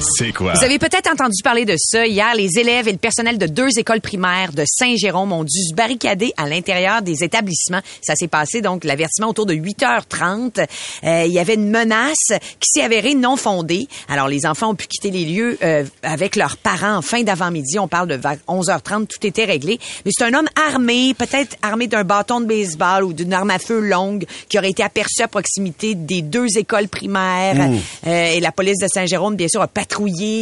C'est 0.00 0.32
quoi? 0.32 0.52
Vous 0.54 0.64
avez 0.64 0.78
peut-être 0.78 1.10
entendu 1.10 1.42
parler 1.42 1.64
de 1.64 1.76
ça. 1.78 2.06
Hier, 2.06 2.34
les 2.34 2.58
élèves 2.58 2.88
et 2.88 2.92
le 2.92 2.98
personnel 2.98 3.38
de 3.38 3.46
deux 3.46 3.78
écoles 3.78 4.00
primaires 4.00 4.52
de 4.52 4.64
Saint-Jérôme 4.66 5.32
ont 5.32 5.44
dû 5.44 5.62
se 5.62 5.74
barricader 5.74 6.32
à 6.36 6.48
l'intérieur 6.48 7.02
des 7.02 7.24
établissements. 7.24 7.80
Ça 8.02 8.14
s'est 8.14 8.28
passé, 8.28 8.60
donc, 8.60 8.84
l'avertissement 8.84 9.28
autour 9.28 9.46
de 9.46 9.54
8h30. 9.54 10.66
Euh, 11.04 11.24
il 11.26 11.32
y 11.32 11.38
avait 11.38 11.54
une 11.54 11.70
menace 11.70 12.32
qui 12.60 12.68
s'est 12.70 12.82
avérée 12.82 13.14
non 13.14 13.36
fondée. 13.36 13.88
Alors, 14.08 14.28
les 14.28 14.46
enfants 14.46 14.70
ont 14.70 14.74
pu 14.74 14.86
quitter 14.86 15.10
les 15.10 15.24
lieux 15.24 15.58
euh, 15.62 15.84
avec 16.02 16.36
leurs 16.36 16.56
parents 16.56 16.96
en 16.96 17.02
fin 17.02 17.22
d'avant-midi. 17.22 17.78
On 17.78 17.88
parle 17.88 18.08
de 18.08 18.14
vers 18.14 18.36
11h30. 18.48 19.06
Tout 19.06 19.26
était 19.26 19.44
réglé. 19.44 19.78
Mais 20.04 20.10
c'est 20.16 20.24
un 20.24 20.34
homme 20.34 20.48
armé, 20.68 21.14
peut-être 21.14 21.56
armé 21.62 21.86
d'un 21.86 22.04
bâton 22.04 22.40
de 22.40 22.46
baseball 22.46 23.04
ou 23.04 23.12
d'une 23.12 23.32
arme 23.32 23.50
à 23.50 23.58
feu 23.58 23.80
longue 23.80 24.26
qui 24.48 24.58
aurait 24.58 24.70
été 24.70 24.82
aperçu 24.82 25.22
à 25.22 25.28
proximité 25.28 25.94
des 25.94 26.22
deux 26.22 26.58
écoles 26.58 26.88
primaires. 26.88 27.70
Euh, 28.06 28.32
et 28.32 28.40
la 28.40 28.52
police 28.52 28.78
de 28.80 28.86
Saint-Jérôme, 28.92 29.36
bien 29.36 29.48
sûr, 29.48 29.62
a 29.62 29.68
patrouillé 29.68 29.93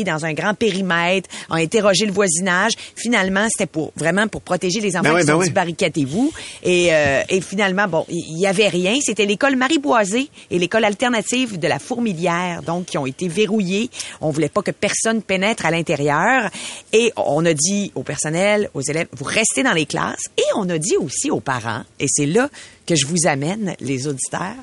dans 0.05 0.25
un 0.25 0.33
grand 0.33 0.55
périmètre, 0.55 1.29
ont 1.51 1.55
interrogé 1.55 2.07
le 2.07 2.13
voisinage. 2.13 2.73
Finalement, 2.97 3.47
c'était 3.51 3.67
pour 3.67 3.93
vraiment 3.97 4.29
pour 4.29 4.41
protéger 4.41 4.81
les 4.81 4.97
enfants 4.97 5.13
Ben 5.13 5.21
qui 5.21 5.27
ben 5.27 5.33
sont 5.33 5.39
oui. 5.39 5.47
dit 5.47 5.53
barricadez-vous. 5.53 6.33
Et, 6.63 6.89
euh, 6.93 7.23
et 7.29 7.41
finalement, 7.41 7.87
bon, 7.89 8.05
il 8.09 8.39
y, 8.39 8.47
avait 8.47 8.69
rien. 8.69 8.95
C'était 9.01 9.27
l'école 9.27 9.57
Marie-Boisée 9.57 10.29
et 10.51 10.59
l'école 10.59 10.85
alternative 10.85 11.59
de 11.59 11.69
la 11.69 11.79
Fourmilière, 11.79 12.63
donc 12.63 12.87
qui 12.87 12.99
ont 12.99 13.07
été 13.07 13.29
verrouillées. 13.29 13.91
On 14.21 14.31
voulait 14.31 14.49
pas 14.49 14.63
que 14.63 14.71
personne 14.71 15.23
pénètre 15.23 15.67
à 15.67 15.71
l'intérieur. 15.71 16.51
Et 16.93 17.13
on 17.17 17.45
a 17.45 17.55
dit 17.55 17.93
au 17.95 18.03
personnel, 18.03 18.71
aux 18.75 18.83
élèves, 18.83 19.09
vous 19.13 19.25
restez 19.25 19.63
dans 19.63 19.73
les 19.73 19.87
classes. 19.87 20.25
Et 20.37 20.45
on 20.57 20.69
a 20.69 20.79
dit 20.79 20.97
aussi 20.97 21.31
aux 21.31 21.41
parents, 21.41 21.83
et 21.99 22.07
c'est 22.09 22.27
là 22.27 22.49
que 22.87 22.95
je 22.95 23.07
vous 23.07 23.27
amène, 23.27 23.75
les 23.81 24.07
auditeurs. 24.07 24.55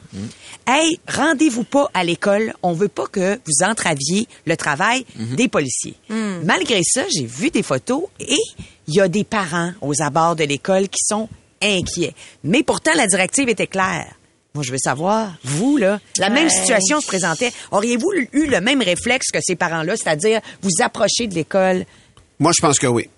Hey, 0.67 0.99
rendez-vous 1.07 1.63
pas 1.63 1.89
à 1.93 2.03
l'école. 2.03 2.53
On 2.61 2.73
veut 2.73 2.87
pas 2.87 3.07
que 3.07 3.39
vous 3.45 3.65
entraviez 3.65 4.27
le 4.45 4.57
travail 4.57 5.05
des 5.15 5.47
policiers. 5.47 5.95
Malgré 6.43 6.81
ça, 6.83 7.03
j'ai 7.15 7.25
vu 7.25 7.49
des 7.49 7.63
photos 7.63 8.03
et 8.19 8.37
il 8.87 8.95
y 8.95 9.01
a 9.01 9.07
des 9.07 9.23
parents 9.23 9.71
aux 9.81 10.01
abords 10.01 10.35
de 10.35 10.43
l'école 10.43 10.89
qui 10.89 10.99
sont 11.05 11.29
inquiets. 11.61 12.13
Mais 12.43 12.63
pourtant, 12.63 12.91
la 12.95 13.07
directive 13.07 13.49
était 13.49 13.67
claire. 13.67 14.13
Moi, 14.55 14.63
je 14.63 14.71
veux 14.71 14.79
savoir, 14.79 15.33
vous, 15.43 15.77
là, 15.77 15.99
la 16.17 16.29
même 16.29 16.49
situation 16.49 16.99
se 17.01 17.05
présentait. 17.05 17.51
Auriez-vous 17.71 18.11
eu 18.33 18.47
le 18.47 18.59
même 18.61 18.81
réflexe 18.81 19.27
que 19.31 19.39
ces 19.41 19.55
parents-là, 19.55 19.95
c'est-à-dire 19.95 20.41
vous 20.61 20.83
approcher 20.83 21.27
de 21.27 21.35
l'école? 21.35 21.85
Moi, 22.39 22.51
je 22.57 22.61
pense 22.61 22.79
que 22.79 22.87
oui. 22.87 23.09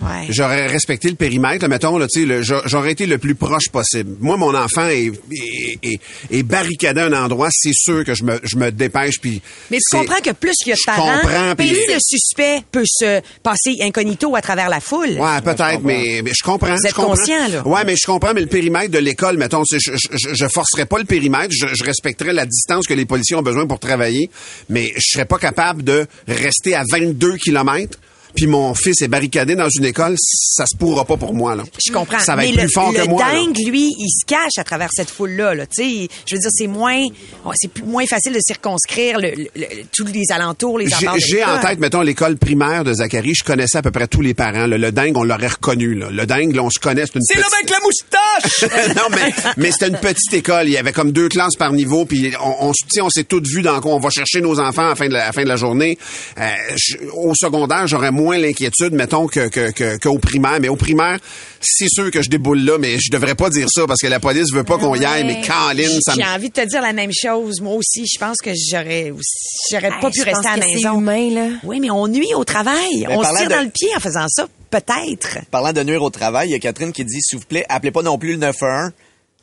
Ouais. 0.00 0.26
J'aurais 0.30 0.66
respecté 0.66 1.08
le 1.08 1.14
périmètre, 1.14 1.66
mettons, 1.68 1.98
là, 1.98 2.06
tu 2.10 2.20
sais, 2.20 2.26
le- 2.26 2.42
j'a- 2.42 2.62
j'aurais 2.66 2.92
été 2.92 3.06
le 3.06 3.18
plus 3.18 3.34
proche 3.34 3.68
possible. 3.70 4.16
Moi, 4.20 4.36
mon 4.36 4.54
enfant 4.54 4.86
est, 4.88 5.12
est, 5.32 5.78
est- 5.82 6.00
est 6.30 6.42
barricadé 6.42 7.00
à 7.00 7.04
un 7.06 7.12
endroit, 7.12 7.48
c'est 7.52 7.74
sûr 7.74 8.04
que 8.04 8.14
je 8.14 8.24
me, 8.24 8.40
je 8.42 8.56
me 8.56 8.70
dépêche, 8.70 9.20
puis... 9.20 9.42
Mais 9.70 9.76
tu 9.78 9.96
comprends 9.96 10.20
que 10.22 10.30
plus 10.30 10.54
il 10.64 10.70
y 10.70 10.72
a 10.72 10.74
de 10.74 10.78
Je 10.80 10.86
parents, 10.86 11.20
comprends, 11.20 11.54
plus 11.56 11.66
le 11.88 11.98
suspect 12.00 12.62
peut 12.72 12.84
se 12.86 13.20
passer 13.42 13.76
incognito 13.82 14.34
à 14.34 14.40
travers 14.40 14.68
la 14.70 14.80
foule. 14.80 15.18
Ouais, 15.18 15.40
peut-être, 15.44 15.82
mais, 15.82 16.22
mais 16.24 16.32
je 16.36 16.42
comprends. 16.42 16.74
Vous 16.74 16.86
êtes 16.86 16.90
je 16.90 16.94
comprends. 16.94 17.14
conscient, 17.16 17.48
là? 17.48 17.66
Ouais, 17.66 17.84
mais 17.84 17.94
je 17.96 18.06
comprends, 18.06 18.32
mais 18.34 18.40
le 18.40 18.46
périmètre 18.46 18.90
de 18.90 18.98
l'école, 18.98 19.36
mettons, 19.36 19.64
je, 19.70 19.78
je, 19.78 20.28
je 20.34 20.48
forcerais 20.48 20.86
pas 20.86 20.98
le 20.98 21.04
périmètre, 21.04 21.50
je, 21.52 21.66
je 21.74 21.84
respecterais 21.84 22.32
la 22.32 22.46
distance 22.46 22.86
que 22.86 22.94
les 22.94 23.04
policiers 23.04 23.36
ont 23.36 23.42
besoin 23.42 23.66
pour 23.66 23.78
travailler, 23.78 24.30
mais 24.70 24.92
je 24.96 25.10
serais 25.12 25.26
pas 25.26 25.38
capable 25.38 25.84
de 25.84 26.06
rester 26.26 26.74
à 26.74 26.84
22 26.90 27.36
kilomètres, 27.36 27.98
puis 28.34 28.46
mon 28.46 28.74
fils 28.74 29.02
est 29.02 29.08
barricadé 29.08 29.54
dans 29.54 29.68
une 29.68 29.84
école, 29.84 30.14
ça 30.18 30.64
se 30.66 30.76
pourra 30.76 31.04
pas 31.04 31.16
pour 31.16 31.34
moi, 31.34 31.54
là. 31.56 31.64
Je 31.84 31.92
comprends. 31.92 32.18
Ça 32.18 32.34
va 32.36 32.42
mais 32.42 32.48
être 32.50 32.56
le, 32.56 32.62
plus 32.62 32.72
fort 32.72 32.92
le 32.92 32.98
que 32.98 33.08
moi, 33.08 33.24
là. 33.26 33.32
dingue, 33.34 33.56
lui, 33.66 33.92
il 33.98 34.08
se 34.10 34.24
cache 34.26 34.58
à 34.58 34.64
travers 34.64 34.88
cette 34.92 35.10
foule-là. 35.10 35.54
Là. 35.54 35.66
Tu 35.66 35.82
sais, 35.82 36.08
Je 36.26 36.34
veux 36.36 36.40
dire, 36.40 36.50
c'est 36.52 36.66
moins, 36.66 37.06
c'est 37.54 37.68
plus- 37.72 37.82
moins 37.84 38.06
facile 38.06 38.32
de 38.32 38.40
circonscrire 38.40 39.18
le, 39.18 39.30
le- 39.30 39.46
le- 39.56 39.66
tous 39.94 40.06
les 40.06 40.24
alentours, 40.30 40.78
les 40.78 40.86
J'ai 41.18 41.44
en 41.44 41.58
tête, 41.60 41.78
mettons, 41.78 42.00
l'école 42.02 42.36
primaire 42.36 42.84
de 42.84 42.92
Zachary. 42.92 43.34
Je 43.34 43.44
connaissais 43.44 43.78
à 43.78 43.82
peu 43.82 43.90
près 43.90 44.06
tous 44.06 44.20
les 44.22 44.34
parents. 44.34 44.66
là. 44.66 44.78
Le 44.78 44.92
dingue, 44.92 45.16
on 45.16 45.24
l'aurait 45.24 45.48
reconnu. 45.48 45.94
Là. 45.94 46.08
Le 46.10 46.26
dingue, 46.26 46.54
là, 46.54 46.62
on 46.62 46.70
se 46.70 46.78
connaît. 46.78 47.04
C'est 47.06 47.16
une 47.16 47.22
C'est 47.22 47.36
le 47.38 47.42
petite- 47.42 47.62
mec 47.62 47.70
la 47.70 47.78
moustache! 47.84 48.94
non, 48.96 49.02
mais, 49.10 49.32
mais 49.56 49.70
c'était 49.72 49.88
une 49.88 49.98
petite 49.98 50.32
école. 50.32 50.66
Il 50.68 50.72
y 50.72 50.76
avait 50.76 50.92
comme 50.92 51.12
deux 51.12 51.28
classes 51.28 51.56
par 51.56 51.72
niveau. 51.72 52.04
Puis 52.04 52.32
on, 52.42 52.68
on, 52.68 52.72
on 53.02 53.10
s'est 53.10 53.24
toutes 53.24 53.46
vues 53.48 53.62
dans 53.62 53.80
quoi. 53.80 53.92
On 53.94 53.98
va 54.00 54.10
chercher 54.10 54.40
nos 54.40 54.58
enfants 54.60 54.86
à 54.86 54.88
la 54.90 54.94
fin 54.96 55.08
de 55.08 55.12
la, 55.14 55.22
à 55.24 55.26
la, 55.26 55.32
fin 55.32 55.42
de 55.42 55.48
la 55.48 55.56
journée. 55.56 55.98
Euh, 56.38 56.50
je- 56.76 56.96
au 57.14 57.34
secondaire, 57.34 57.86
j'aurais 57.86 58.10
moins 58.20 58.38
l'inquiétude, 58.38 58.92
mettons, 58.92 59.26
que, 59.26 59.48
que, 59.48 59.70
que, 59.72 59.96
qu'au 59.98 60.18
primaire. 60.18 60.58
Mais 60.60 60.68
au 60.68 60.76
primaire, 60.76 61.18
c'est 61.60 61.88
sûr 61.88 62.10
que 62.10 62.22
je 62.22 62.28
déboule 62.30 62.64
là, 62.64 62.78
mais 62.78 62.98
je 63.00 63.10
devrais 63.10 63.34
pas 63.34 63.50
dire 63.50 63.66
ça 63.70 63.86
parce 63.86 64.00
que 64.00 64.06
la 64.06 64.20
police 64.20 64.52
veut 64.52 64.64
pas 64.64 64.78
qu'on 64.78 64.94
y 64.94 65.04
aille. 65.04 65.24
Mais 65.24 65.40
Caroline, 65.40 65.98
ça 66.02 66.14
me... 66.14 66.20
J'ai 66.22 66.28
envie 66.28 66.48
de 66.50 66.54
te 66.54 66.66
dire 66.66 66.82
la 66.82 66.92
même 66.92 67.10
chose. 67.12 67.60
Moi 67.60 67.74
aussi, 67.74 68.04
je 68.06 68.18
pense 68.18 68.36
que 68.38 68.50
j'aurais 68.70 69.10
aussi- 69.10 69.68
j'aurais 69.72 69.88
pas 70.00 70.06
Hey, 70.08 70.12
pu 70.12 70.22
rester 70.22 70.32
pense 70.32 70.46
à 70.46 70.56
la 70.56 70.66
maison. 70.66 70.98
humain, 71.00 71.30
là. 71.34 71.48
Oui, 71.64 71.80
mais 71.80 71.90
on 71.90 72.06
nuit 72.08 72.34
au 72.34 72.44
travail. 72.44 73.04
Mais 73.08 73.16
on 73.16 73.22
se 73.24 73.36
tire 73.36 73.48
de- 73.48 73.54
dans 73.54 73.62
le 73.64 73.70
pied 73.70 73.88
en 73.96 74.00
faisant 74.00 74.26
ça, 74.28 74.46
peut-être. 74.70 75.38
Parlant 75.50 75.72
de 75.72 75.82
nuire 75.82 76.02
au 76.02 76.10
travail, 76.10 76.48
il 76.48 76.52
y 76.52 76.54
a 76.54 76.58
Catherine 76.58 76.92
qui 76.92 77.04
dit, 77.04 77.20
s'il 77.20 77.38
vous 77.38 77.44
plaît, 77.46 77.64
appelez 77.68 77.90
pas 77.92 78.02
non 78.02 78.18
plus 78.18 78.32
le 78.32 78.38
911. 78.38 78.92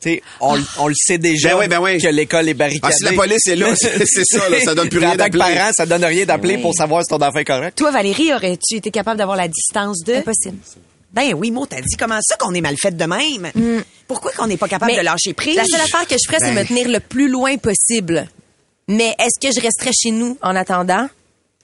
Tu 0.00 0.10
sais, 0.10 0.22
on, 0.40 0.56
on 0.78 0.86
le 0.86 0.94
sait 0.96 1.18
déjà 1.18 1.50
Ben 1.54 1.58
oui, 1.58 1.68
ben 1.68 1.80
oui. 1.80 2.00
que 2.00 2.06
l'école 2.08 2.48
est 2.48 2.54
barricadée. 2.54 2.94
Ah, 2.94 2.96
si 2.96 3.04
la 3.04 3.12
police 3.20 3.46
est 3.48 3.56
là, 3.56 3.74
c'est 3.76 4.24
ça, 4.24 4.48
là, 4.48 4.60
ça 4.60 4.74
donne 4.74 4.88
plus 4.88 4.98
rien 5.00 5.08
En 5.08 5.16
tant 5.16 5.24
que 5.26 5.30
d'appeler. 5.36 5.54
parent, 5.56 5.70
ça 5.76 5.86
donne 5.86 6.04
rien 6.04 6.24
d'appeler 6.24 6.58
pour 6.58 6.72
savoir 6.74 7.02
si 7.02 7.08
ton 7.08 7.16
enfant 7.20 7.38
est 7.40 7.44
correct. 7.44 7.76
Toi, 7.76 7.90
Valérie, 7.90 8.32
aurais-tu 8.32 8.76
été 8.76 8.90
capable 8.92 9.18
d'avoir 9.18 9.36
la 9.36 9.48
distance 9.48 10.04
de... 10.04 10.14
Impossible. 10.14 10.56
Ben 11.12 11.32
oui, 11.34 11.50
moi, 11.50 11.66
t'as 11.68 11.80
dit 11.80 11.96
comment 11.98 12.18
ça 12.22 12.36
qu'on 12.36 12.54
est 12.54 12.60
mal 12.60 12.76
fait 12.80 12.96
de 12.96 13.04
même? 13.04 13.50
Pourquoi 14.06 14.30
qu'on 14.32 14.46
n'est 14.46 14.56
pas 14.56 14.68
capable 14.68 14.94
de 14.94 15.00
lâcher 15.00 15.32
prise? 15.32 15.56
La 15.56 15.64
seule 15.64 15.80
affaire 15.80 16.06
que 16.06 16.14
je 16.14 16.26
ferais, 16.28 16.38
c'est 16.38 16.54
Ben. 16.54 16.62
me 16.62 16.66
tenir 16.68 16.88
le 16.88 17.00
plus 17.00 17.28
loin 17.28 17.56
possible. 17.56 18.28
Mais 18.86 19.16
est-ce 19.18 19.40
que 19.40 19.52
je 19.54 19.60
resterais 19.60 19.90
chez 19.98 20.10
nous 20.12 20.38
en 20.42 20.54
attendant? 20.54 21.08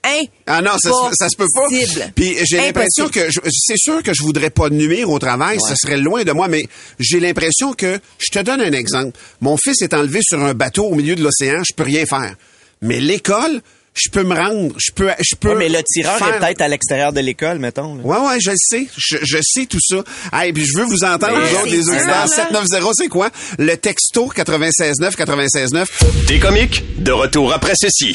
Hein? 0.05 0.23
Ah 0.45 0.61
non, 0.61 0.71
ça, 0.77 0.91
ça 1.13 1.27
se 1.29 1.35
peut 1.35 1.47
pas. 1.53 1.63
possible. 1.69 2.11
Puis 2.15 2.37
j'ai 2.49 2.57
l'impression 2.57 3.09
que 3.09 3.19
c'est 3.49 3.77
sûr 3.77 4.03
que 4.03 4.13
je 4.13 4.21
voudrais 4.23 4.49
pas 4.51 4.69
nuire 4.69 5.09
au 5.09 5.17
travail, 5.19 5.57
ce 5.59 5.73
serait 5.75 5.97
loin 5.97 6.23
de 6.23 6.31
moi, 6.31 6.47
mais 6.47 6.67
j'ai 6.99 7.19
l'impression 7.19 7.73
que 7.73 7.99
je 8.19 8.31
te 8.31 8.39
donne 8.43 8.61
un 8.61 8.71
exemple. 8.73 9.17
Mon 9.41 9.57
fils 9.57 9.81
est 9.81 9.93
enlevé 9.93 10.19
sur 10.23 10.43
un 10.43 10.53
bateau 10.53 10.85
au 10.85 10.95
milieu 10.95 11.15
de 11.15 11.23
l'océan, 11.23 11.61
je 11.67 11.73
peux 11.73 11.83
rien 11.83 12.05
faire. 12.05 12.35
Mais 12.81 12.99
l'école, 12.99 13.61
je 13.97 14.09
peux 14.09 14.23
me 14.23 14.35
rendre, 14.35 14.73
je 14.77 14.91
peux, 14.91 15.09
je 15.21 15.35
peux. 15.37 15.49
Ouais, 15.49 15.55
mais 15.55 15.69
le 15.69 15.81
tireur 15.83 16.17
faire- 16.17 16.35
est 16.35 16.39
peut-être 16.39 16.59
à 16.61 16.67
l'extérieur 16.67 17.13
de 17.13 17.21
l'école, 17.21 17.59
mettons. 17.59 17.95
là. 17.95 18.01
Ouais, 18.03 18.17
ouais, 18.27 18.37
je 18.41 18.49
le 18.51 18.57
sais. 18.59 18.87
Je, 18.97 19.17
je 19.23 19.37
sais 19.41 19.65
tout 19.67 19.79
ça. 19.81 20.03
Hey, 20.33 20.51
puis 20.51 20.65
je 20.65 20.77
veux 20.77 20.83
vous 20.83 21.05
entendre, 21.05 21.37
Mais 21.39 21.47
vous 21.47 21.55
autres, 21.55 21.63
c'est 21.69 21.69
les 21.77 21.87
auditeurs. 21.89 22.07
là. 22.07 22.27
790, 22.27 22.91
c'est 22.97 23.07
quoi? 23.07 23.29
Le 23.57 23.73
texto 23.77 24.29
969 24.37 25.17
969. 25.17 25.87
Des 26.27 26.39
comiques, 26.39 26.83
de 27.01 27.13
retour 27.13 27.53
après 27.53 27.73
ceci. 27.79 28.13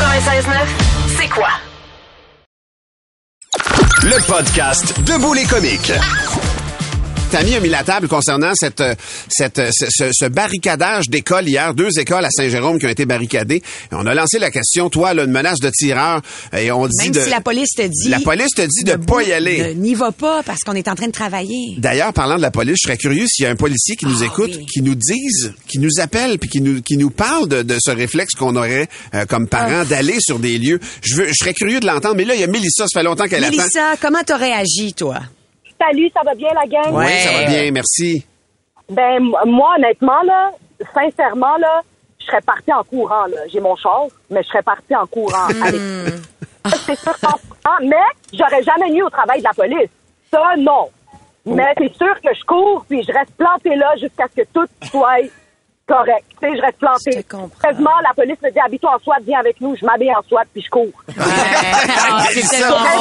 96.9, 0.00 0.66
c'est 1.18 1.28
quoi? 1.28 1.48
Le 4.02 4.26
podcast 4.26 4.98
Debout 5.02 5.34
les 5.34 5.44
comiques. 5.44 5.92
Tammy 7.30 7.54
a 7.54 7.60
mis 7.60 7.68
la 7.68 7.84
table 7.84 8.08
concernant 8.08 8.50
cette, 8.54 8.80
euh, 8.80 8.94
cette, 9.28 9.58
euh, 9.60 9.70
ce, 9.72 9.86
ce- 9.88 10.10
ce 10.12 10.24
barricadage 10.26 11.08
d'écoles 11.08 11.48
hier, 11.48 11.74
deux 11.74 11.96
écoles 12.00 12.24
à 12.24 12.30
Saint-Jérôme 12.30 12.78
qui 12.80 12.86
ont 12.86 12.90
été 12.90 13.06
barricadées. 13.06 13.62
On 13.92 14.04
a 14.06 14.14
lancé 14.14 14.40
la 14.40 14.50
question, 14.50 14.90
toi, 14.90 15.14
là, 15.14 15.22
une 15.24 15.30
menace 15.30 15.60
de 15.60 15.70
tireur, 15.70 16.22
et 16.52 16.72
on 16.72 16.88
dit 16.88 17.04
Même 17.04 17.12
de... 17.12 17.20
si 17.20 17.30
la 17.30 17.40
police 17.40 17.70
te 17.76 17.82
dit... 17.82 18.08
La 18.08 18.18
police 18.18 18.50
te 18.56 18.62
dit 18.62 18.82
de 18.84 18.92
debout, 18.92 19.14
pas 19.14 19.22
y 19.22 19.32
aller. 19.32 19.74
de- 19.74 19.80
N'y 19.80 19.94
va 19.94 20.10
pas 20.10 20.42
parce 20.42 20.60
qu'on 20.60 20.74
est 20.74 20.88
en 20.88 20.96
train 20.96 21.06
de 21.06 21.12
travailler. 21.12 21.76
D'ailleurs, 21.78 22.12
parlant 22.12 22.36
de 22.36 22.42
la 22.42 22.50
police, 22.50 22.78
je 22.82 22.86
serais 22.88 22.96
curieux 22.96 23.26
s'il 23.28 23.44
y 23.44 23.46
a 23.46 23.50
un 23.50 23.56
policier 23.56 23.94
qui 23.94 24.06
nous 24.06 24.22
Ah, 24.22 24.26
écoute, 24.26 24.50
oui. 24.56 24.66
qui 24.66 24.82
nous 24.82 24.96
dise, 24.96 25.52
qui 25.68 25.78
nous 25.78 26.00
appelle, 26.00 26.38
puis 26.40 26.48
qui 26.50 26.60
nous, 26.60 26.82
qui 26.82 26.96
nous 26.96 27.10
parle 27.10 27.48
de, 27.48 27.62
de 27.62 27.76
ce 27.80 27.92
réflexe 27.92 28.34
qu'on 28.34 28.56
aurait 28.56 28.88
euh, 29.14 29.24
comme 29.26 29.46
Ah. 29.52 29.56
parents 29.56 29.84
d'aller 29.84 30.16
sur 30.20 30.40
des 30.40 30.58
lieux. 30.58 30.80
Je, 31.02 31.14
veux, 31.14 31.28
je 31.28 31.34
serais 31.38 31.54
curieux 31.54 31.78
de 31.78 31.86
l'entendre, 31.86 32.16
mais 32.16 32.24
là, 32.24 32.34
il 32.34 32.40
y 32.40 32.44
a 32.44 32.48
Mélissa, 32.48 32.86
ça 32.88 32.98
fait 33.00 33.04
longtemps 33.04 33.28
qu'elle 33.28 33.44
attend. 33.44 33.56
Mélissa, 33.56 33.94
comment 34.00 34.22
t'aurais 34.26 34.48
réagi, 34.54 34.94
toi? 34.94 35.20
Salut, 35.80 36.10
ça 36.14 36.20
va 36.24 36.34
bien 36.34 36.50
la 36.54 36.66
gang? 36.66 36.94
Oui, 36.94 37.06
ça 37.06 37.32
va 37.32 37.44
bien, 37.46 37.70
merci. 37.70 38.26
Ben 38.90 39.20
moi 39.46 39.74
honnêtement 39.78 40.20
là, 40.22 40.50
sincèrement 40.92 41.56
là, 41.56 41.80
je 42.18 42.26
serais 42.26 42.40
partie 42.42 42.72
en 42.72 42.82
courant 42.84 43.26
là. 43.26 43.38
J'ai 43.48 43.60
mon 43.60 43.76
char, 43.76 44.06
mais 44.28 44.42
je 44.42 44.48
serais 44.48 44.62
partie 44.62 44.94
en 44.94 45.06
courant. 45.06 45.46
Allez. 45.62 45.78
c'est 46.86 46.98
sûr 46.98 47.18
qu'en 47.20 47.30
courant, 47.30 47.78
mais 47.82 47.96
j'aurais 48.32 48.62
jamais 48.62 48.90
nuit 48.90 49.02
au 49.02 49.10
travail 49.10 49.38
de 49.38 49.44
la 49.44 49.54
police. 49.54 49.90
Ça 50.30 50.54
non. 50.58 50.88
Mais 51.46 51.72
c'est 51.78 51.94
sûr 51.94 52.20
que 52.20 52.34
je 52.34 52.44
cours 52.44 52.84
puis 52.88 53.02
je 53.02 53.12
reste 53.12 53.32
plantée 53.38 53.74
là 53.76 53.94
jusqu'à 53.96 54.26
ce 54.28 54.42
que 54.42 54.46
tout 54.52 54.66
soit 54.90 55.20
correct. 55.90 56.24
Tu 56.40 56.48
sais, 56.48 56.56
je 56.56 56.62
reste 56.62 56.78
plantée. 56.78 57.12
Je 57.12 57.20
te 57.20 57.30
comprends. 57.30 57.60
Quasiment, 57.68 57.90
la 58.02 58.14
police 58.14 58.36
me 58.42 58.50
dit, 58.50 58.58
habille-toi 58.64 58.90
en 58.96 58.98
SWAT, 59.04 59.16
viens 59.26 59.40
avec 59.40 59.60
nous. 59.60 59.74
Je 59.76 59.84
m'habille 59.84 60.10
en 60.12 60.22
SWAT, 60.28 60.44
puis 60.52 60.62
je 60.64 60.70
cours. 60.70 60.86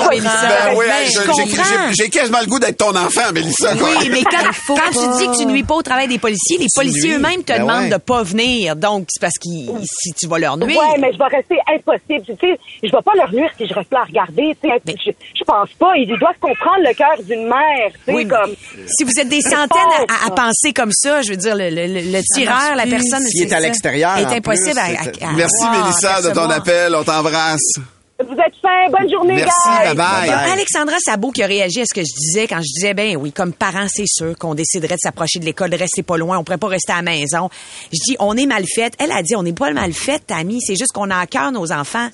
Oui, 0.09 0.87
j'ai- 1.07 1.25
comprends. 1.25 1.45
j'ai- 1.45 1.93
j'ai 2.03 2.09
quasiment 2.09 2.39
le 2.41 2.47
goût 2.47 2.59
d'être 2.59 2.77
ton 2.77 2.95
enfant, 2.95 3.31
Mélissa. 3.33 3.75
quoi. 3.75 3.89
Oui, 3.99 4.09
mais 4.11 4.23
quand, 4.23 4.37
faut 4.53 4.75
quand 4.75 4.81
pas. 4.81 4.89
tu 4.91 5.17
dis 5.17 5.27
que 5.27 5.37
tu 5.39 5.45
nuis 5.45 5.63
pas 5.63 5.75
au 5.75 5.81
travail 5.81 6.07
des 6.07 6.19
policiers, 6.19 6.57
les 6.57 6.67
policiers 6.73 7.15
eux-mêmes 7.15 7.43
te 7.43 7.53
Ben 7.53 7.61
demandent 7.61 7.83
ouais. 7.83 7.89
de 7.89 7.97
pas 7.97 8.23
venir. 8.23 8.75
Donc, 8.75 9.05
c'est 9.09 9.21
parce 9.21 9.37
qu'ils, 9.37 9.69
si 9.85 10.11
tu 10.13 10.27
vas 10.27 10.39
leur 10.39 10.57
nuire. 10.57 10.77
Ouais, 10.79 10.97
mais 10.99 11.11
je 11.13 11.17
vais 11.17 11.25
rester 11.37 11.57
impossible. 11.73 12.25
Tu 12.25 12.33
sais, 12.47 12.59
je 12.83 12.91
vais 12.91 13.01
pas 13.03 13.13
leur 13.15 13.31
nuire 13.31 13.49
si 13.57 13.67
je 13.67 13.73
reste 13.73 13.91
là 13.91 13.99
à 14.01 14.05
regarder. 14.05 14.55
Tu 14.61 14.69
sais, 14.69 14.81
je, 15.05 15.11
je 15.39 15.43
pense 15.43 15.69
pas. 15.79 15.93
Ils 15.95 16.07
doivent 16.19 16.37
comprendre 16.39 16.79
le 16.87 16.93
cœur 16.93 17.15
d'une 17.23 17.47
mère. 17.47 17.91
Tu 17.93 17.99
sais, 18.05 18.13
Oui, 18.13 18.27
comme. 18.27 18.53
Si 18.87 19.03
vous 19.03 19.19
êtes 19.19 19.29
des 19.29 19.41
centaines 19.41 20.05
à, 20.25 20.31
penser 20.31 20.73
comme 20.73 20.91
ça, 20.91 21.21
je 21.21 21.31
veux 21.31 21.37
dire, 21.37 21.55
le, 21.55 21.69
le- 21.69 21.87
le- 21.87 22.11
le 22.11 22.21
tireur, 22.33 22.75
la 22.85 22.87
personne... 22.87 23.23
S'il 23.27 23.43
est 23.43 23.53
à 23.53 23.59
l'extérieur, 23.59 24.17
est 24.17 24.25
impossible 24.25 24.71
plus, 24.71 24.79
à, 24.79 25.03
c'est- 25.03 25.23
à- 25.23 25.29
à 25.29 25.33
Merci, 25.33 25.55
voir, 25.65 25.83
Mélissa, 25.85 26.21
de 26.21 26.29
ton 26.33 26.49
appel. 26.49 26.95
On 26.95 27.03
t'embrasse. 27.03 27.73
Vous 28.21 28.33
êtes 28.33 28.53
fins. 28.61 28.89
Bonne 28.91 29.09
journée, 29.09 29.35
Merci, 29.35 29.49
guys. 29.69 29.95
bye-bye. 29.95 30.23
Il 30.23 30.27
y 30.27 30.31
a 30.31 30.51
Alexandra 30.51 30.97
Sabot 30.99 31.31
qui 31.31 31.41
a 31.41 31.45
réagi 31.47 31.79
à 31.81 31.85
ce 31.85 31.93
que 31.93 32.01
je 32.01 32.13
disais 32.19 32.47
quand 32.47 32.57
je 32.57 32.73
disais, 32.73 32.93
ben 32.93 33.15
oui, 33.15 33.31
comme 33.31 33.53
parents, 33.53 33.87
c'est 33.89 34.07
sûr 34.07 34.37
qu'on 34.37 34.55
déciderait 34.55 34.95
de 34.95 34.99
s'approcher 35.01 35.39
de 35.39 35.45
l'école, 35.45 35.69
de 35.69 35.77
rester 35.77 36.03
pas 36.03 36.17
loin, 36.17 36.37
on 36.37 36.43
pourrait 36.43 36.57
pas 36.57 36.67
rester 36.67 36.91
à 36.91 36.97
la 36.97 37.01
maison. 37.03 37.49
Je 37.93 37.97
dis, 38.05 38.17
on 38.19 38.35
est 38.35 38.45
mal 38.45 38.65
fait. 38.75 38.93
Elle 38.99 39.13
a 39.13 39.23
dit, 39.23 39.35
on 39.37 39.43
n'est 39.43 39.53
pas 39.53 39.71
mal 39.71 39.93
fait, 39.93 40.19
Tammy, 40.27 40.59
c'est 40.61 40.75
juste 40.75 40.91
qu'on 40.93 41.09
a 41.11 41.17
à 41.17 41.27
cœur 41.27 41.53
nos 41.53 41.71
enfants. 41.71 42.09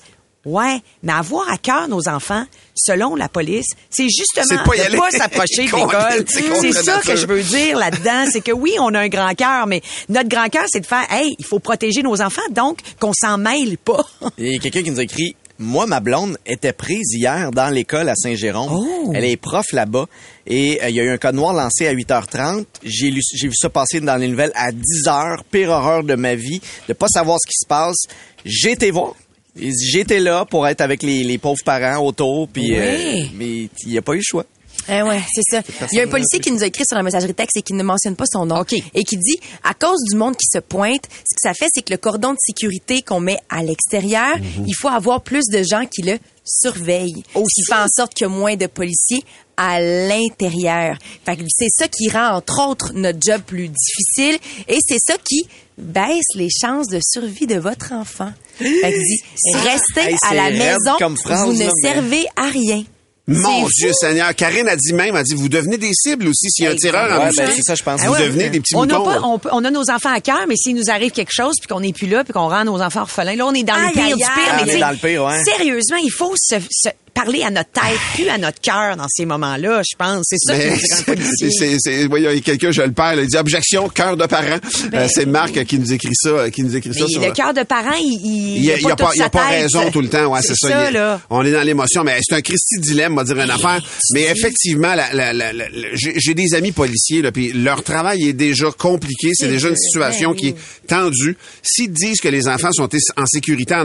Ouais, 0.46 0.80
mais 1.02 1.14
avoir 1.14 1.52
à 1.52 1.58
cœur 1.58 1.88
nos 1.88 2.08
enfants, 2.08 2.44
selon 2.76 3.16
la 3.16 3.30
police, 3.30 3.68
c'est 3.90 4.08
justement 4.10 4.46
C'est 4.48 4.58
pas 4.58 4.90
de 4.90 4.98
pas 4.98 5.12
s'approcher 5.12 5.66
de 5.66 5.76
l'école. 5.76 6.26
c'est 6.28 6.74
ça 6.74 7.02
que 7.02 7.16
je 7.16 7.26
veux 7.26 7.44
dire 7.44 7.78
là-dedans, 7.78 8.26
c'est 8.32 8.42
que 8.42 8.52
oui, 8.52 8.74
on 8.80 8.94
a 8.94 9.00
un 9.00 9.08
grand 9.08 9.34
cœur, 9.34 9.68
mais 9.68 9.82
notre 10.10 10.30
grand 10.30 10.50
cœur, 10.50 10.66
c'est 10.68 10.82
de 10.82 10.86
faire, 10.86 11.06
hey, 11.12 11.36
il 11.40 11.46
faut 11.46 11.60
protéger 11.60 12.04
nos 12.04 12.22
enfants, 12.22 12.42
donc 12.52 12.80
qu'on 13.00 13.14
s'en 13.14 13.38
mêle 13.38 13.78
pas. 13.78 14.06
Il 14.38 14.54
y 14.54 14.56
a 14.56 14.60
quelqu'un 14.60 14.84
qui 14.84 14.92
nous 14.92 15.00
a 15.00 15.04
écrit 15.04 15.36
moi, 15.58 15.86
ma 15.88 16.02
blonde 16.02 16.38
était 16.46 16.74
prise 16.74 17.14
hier 17.14 17.52
dans 17.52 17.70
l'école 17.70 18.10
à 18.10 18.16
Saint-Jérôme. 18.16 18.70
Oh. 18.72 19.12
Elle 19.16 19.24
est 19.24 19.38
prof 19.38 19.66
là-bas. 19.72 20.06
Et 20.46 20.84
euh, 20.84 20.90
il 20.90 20.96
y 20.96 21.00
a 21.00 21.04
eu 21.04 21.10
un 21.10 21.18
code 21.18 21.36
noir 21.36 21.54
lancé 21.54 21.88
à 21.88 21.94
8h30. 21.94 22.66
J'ai 22.84 23.10
lu, 23.10 23.22
j'ai 23.34 23.48
vu 23.48 23.54
ça 23.56 23.70
passer 23.70 24.02
dans 24.02 24.18
les 24.18 24.28
nouvelles 24.28 24.52
à 24.54 24.72
10h. 24.72 25.44
Pire 25.50 25.70
horreur 25.70 26.04
de 26.04 26.16
ma 26.16 26.36
vie. 26.36 26.60
De 26.90 26.94
pas 26.94 27.08
savoir 27.08 27.38
ce 27.42 27.48
qui 27.48 27.56
se 27.58 27.68
passe. 27.68 27.96
J'ai 28.44 28.72
été 28.72 28.92
voir. 28.92 29.16
J'étais 29.56 30.20
là 30.20 30.46
pour 30.46 30.68
être 30.68 30.82
avec 30.82 31.02
les, 31.04 31.24
les 31.24 31.38
pauvres 31.38 31.64
parents 31.64 32.04
autour. 32.06 32.48
Puis, 32.48 32.76
euh, 32.78 33.26
mais 33.36 33.70
il 33.84 33.90
n'y 33.90 33.98
a 33.98 34.02
pas 34.02 34.14
eu 34.14 34.18
le 34.18 34.22
choix. 34.24 34.46
Eh 34.88 35.02
ouais, 35.02 35.20
c'est 35.34 35.42
ça. 35.50 35.64
Il 35.92 35.98
y 35.98 36.02
a 36.02 36.04
un 36.04 36.08
policier 36.08 36.40
qui 36.40 36.52
nous 36.52 36.62
a 36.62 36.68
écrit 36.68 36.84
sur 36.86 36.96
la 36.96 37.02
messagerie 37.02 37.34
texte 37.34 37.58
et 37.58 37.62
qui 37.64 37.74
ne 37.74 37.82
mentionne 37.82 38.16
pas 38.16 38.26
son 38.32 38.46
nom. 38.46 38.60
OK. 38.60 38.74
Et 38.74 39.04
qui 39.04 39.18
dit, 39.18 39.40
à 39.64 39.74
cause 39.74 40.00
du 40.12 40.16
monde 40.18 40.36
qui 40.36 40.46
se 40.54 40.60
pointe, 40.60 41.06
ce 41.12 41.34
que 41.36 41.42
ça 41.42 41.54
fait, 41.56 41.68
c'est 41.74 41.82
que 41.82 41.92
le 41.92 41.98
cordon 41.98 42.34
de 42.34 42.38
sécurité 42.40 43.02
qu'on 43.02 43.20
met 43.20 43.40
à 43.50 43.64
l'extérieur, 43.64 44.38
Mhm. 44.38 44.66
il 44.68 44.74
faut 44.76 44.90
avoir 44.90 45.22
plus 45.22 45.46
de 45.52 45.64
gens 45.64 45.86
qui 45.92 46.04
le 46.04 46.20
surveillent. 46.44 47.24
Ce 47.34 47.40
qui 47.40 47.64
fait 47.66 47.74
en 47.82 47.88
sorte 47.88 48.14
qu'il 48.14 48.28
y 48.28 48.30
a 48.30 48.34
moins 48.34 48.56
de 48.56 48.68
policiers 48.68 49.24
à 49.58 49.80
l'intérieur. 49.82 50.98
Fait 51.26 51.38
que 51.38 51.44
c'est 51.50 51.70
ça 51.70 51.88
qui 51.88 52.10
rend, 52.10 52.36
entre 52.36 52.68
autres, 52.68 52.92
notre 52.94 53.20
job 53.26 53.42
plus 53.46 53.70
difficile 53.70 54.38
et 54.68 54.78
c'est 54.86 55.00
ça 55.00 55.16
qui 55.24 55.48
baisse 55.78 56.24
les 56.36 56.50
chances 56.50 56.88
de 56.88 57.00
survie 57.02 57.48
de 57.48 57.56
votre 57.60 57.92
enfant. 57.94 58.32
Fait 58.58 58.66
que 58.92 58.98
dit, 58.98 59.22
restez 59.64 60.12
Hey, 60.12 60.16
à 60.30 60.34
la 60.36 60.50
maison, 60.52 60.94
comme 61.00 61.16
vous 61.16 61.54
ne 61.54 61.60
là, 61.66 61.72
mais- 61.74 61.82
servez 61.90 62.26
à 62.36 62.48
rien. 62.50 62.84
Mon 63.28 63.68
Dieu 63.80 63.88
fou. 63.90 63.94
Seigneur. 64.02 64.36
Karine 64.36 64.68
a 64.70 64.76
dit 64.76 64.94
même, 64.94 65.16
a 65.16 65.24
dit, 65.24 65.34
vous 65.34 65.50
devenez 65.50 65.80
des 65.80 65.90
cibles 65.96 66.28
aussi. 66.28 66.48
S'il 66.52 66.66
y 66.66 66.68
a 66.68 66.72
un 66.72 66.76
tireur 66.76 67.12
en 67.12 67.26
Ouais, 67.26 67.32
ben, 67.36 67.50
c'est 67.56 67.64
ça, 67.64 67.74
je 67.74 67.82
pense. 67.82 68.00
vous 68.02 68.08
Ah 68.10 68.12
ouais. 68.12 68.28
devenez 68.28 68.50
des 68.52 68.60
petits 68.60 68.76
on 68.76 68.84
a 68.84 68.88
pas- 68.88 69.50
on, 69.52 69.64
a 69.66 69.72
nos 69.72 69.90
enfants 69.90 70.14
à 70.14 70.22
cœur, 70.22 70.46
mais 70.48 70.56
s'il 70.56 70.76
nous 70.76 70.92
arrive 70.92 71.10
quelque 71.12 71.32
chose, 71.34 71.56
puis 71.60 71.68
qu'on 71.68 71.80
n'est 71.80 71.92
plus 71.92 72.06
là, 72.08 72.24
puis 72.24 72.34
qu'on 72.34 72.48
rend 72.50 72.64
nos 72.66 72.80
enfants 72.84 73.02
orphelins, 73.02 73.36
là, 73.36 73.48
on 73.48 73.54
est 73.56 73.64
dans 73.64 73.78
le 73.78 73.92
pire 73.94 74.04
aïe, 74.04 74.12
du 74.14 74.18
pire. 74.20 74.28
aïe. 74.30 74.52
mais 74.58 74.62
On 74.62 74.64
tu 74.66 74.70
est 74.70 74.74
sais, 74.74 74.80
dans 74.80 74.90
le 74.92 74.98
pire, 74.98 75.24
ouais. 75.26 75.44
Sérieusement, 75.44 75.98
il 76.04 76.12
faut 76.12 76.36
se, 76.40 76.56
se 76.70 76.90
parler 77.16 77.44
à 77.44 77.50
notre 77.50 77.72
tête, 77.72 77.98
plus 78.14 78.28
à 78.30 78.38
notre 78.38 78.60
cœur 78.60 78.98
dans 78.98 79.08
ces 79.10 79.26
moments-là, 79.26 79.82
je 79.90 79.96
pense. 79.98 80.26
C'est 80.30 80.38
ça 80.38 80.54
oui, 82.12 82.20
il 82.20 82.24
y 82.24 82.28
a 82.28 82.40
quelqu'un, 82.42 82.72
je 82.72 82.82
le 82.82 82.92
perds, 82.92 83.20
il 83.20 83.28
dit 83.28 83.38
objection, 83.38 83.88
cœur 83.90 84.18
de 84.18 84.26
parent. 84.26 84.60
Euh, 84.94 85.08
c'est 85.12 85.26
Marc 85.26 85.64
qui 85.64 85.80
nous 85.80 85.94
écrit 85.94 86.14
ça, 86.14 86.52
qui 86.52 86.62
nous 86.64 86.76
écrit 86.76 86.94
ça 86.94 87.08
sur. 87.08 87.22
le 87.22 87.32
cœur 87.32 87.54
de 87.54 87.64
parent, 87.64 87.96
il, 87.98 88.20
il, 88.24 88.64
Il 88.66 88.92
a, 88.92 88.96
pas, 88.96 89.12
il 89.16 89.22
a 89.22 89.30
pas 89.30 89.48
raison 89.48 89.90
tout 89.92 90.02
le 90.02 90.10
temps, 90.10 90.28
ouais, 90.28 90.42
c'est, 90.42 90.56
ça. 90.56 90.68
ça, 90.70 90.92
là. 90.92 91.22
On 91.30 91.44
est 91.46 91.52
dans 91.52 91.64
l'émotion, 91.64 92.04
mais 92.04 92.20
c'est 92.22 92.36
un 92.36 92.42
Christy 92.42 92.80
dilemme, 92.80 93.14
on 93.14 93.18
va 93.18 93.24
dire 93.24 93.40
une 93.40 93.50
affaire. 93.50 93.82
Mais 94.14 94.24
effectivement, 94.24 94.94
la, 94.94 95.14
la, 95.14 95.34
la, 95.34 95.54
la- 95.54 95.70
la- 95.70 95.90
j'ai, 95.94 96.34
des 96.34 96.54
amis 96.54 96.74
policiers, 96.74 97.22
là, 97.22 97.32
puis 97.32 97.54
leur 97.54 97.82
travail 97.84 98.28
est 98.28 98.34
déjà 98.34 98.68
compliqué, 98.78 99.30
c'est 99.34 99.48
déjà 99.48 99.70
une 99.70 99.78
situation 99.78 100.34
qui 100.34 100.50
est 100.50 100.56
tendue. 100.88 101.38
S'ils 101.64 101.92
disent 101.92 102.20
que 102.20 102.28
les 102.28 102.48
enfants 102.48 102.72
sont 102.74 102.90
en 103.18 103.26
sécurité, 103.26 103.76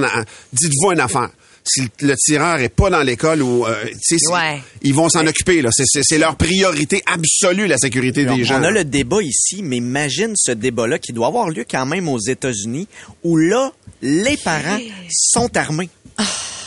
dites-vous 0.53 0.93
une 0.93 1.01
affaire. 1.01 1.31
Si 1.73 1.83
le, 2.01 2.17
tireur 2.17 2.59
est 2.61 2.69
pas 2.69 2.91
dans 2.91 3.03
l'école 3.03 3.43
ou 3.43 3.65
euh, 3.67 3.85
Ouais. 4.31 4.61
ils 4.83 4.93
vont 4.95 5.09
s'en 5.09 5.25
occuper 5.27 5.63
là. 5.63 5.71
C'est, 5.73 5.85
c'est, 5.87 6.03
c'est 6.03 6.19
leur 6.19 6.35
priorité 6.37 7.03
absolue 7.07 7.67
la 7.69 7.77
sécurité 7.79 8.25
des 8.25 8.31
on, 8.31 8.45
gens. 8.45 8.61
on 8.61 8.65
a 8.65 8.71
le 8.73 8.85
débat 8.85 9.23
ici, 9.23 9.63
mais 9.63 9.77
imagine 9.77 10.33
ce 10.37 10.51
débat-là 10.53 10.99
qui 10.99 11.13
doit 11.13 11.29
avoir 11.29 11.49
lieu 11.49 11.65
quand 11.71 11.87
même 11.87 12.09
aux 12.09 12.19
États-Unis, 12.19 12.89
où 13.23 13.37
là, 13.37 13.73
les 14.03 14.37
parents 14.37 14.79
sont 15.11 15.57
armés. 15.57 15.89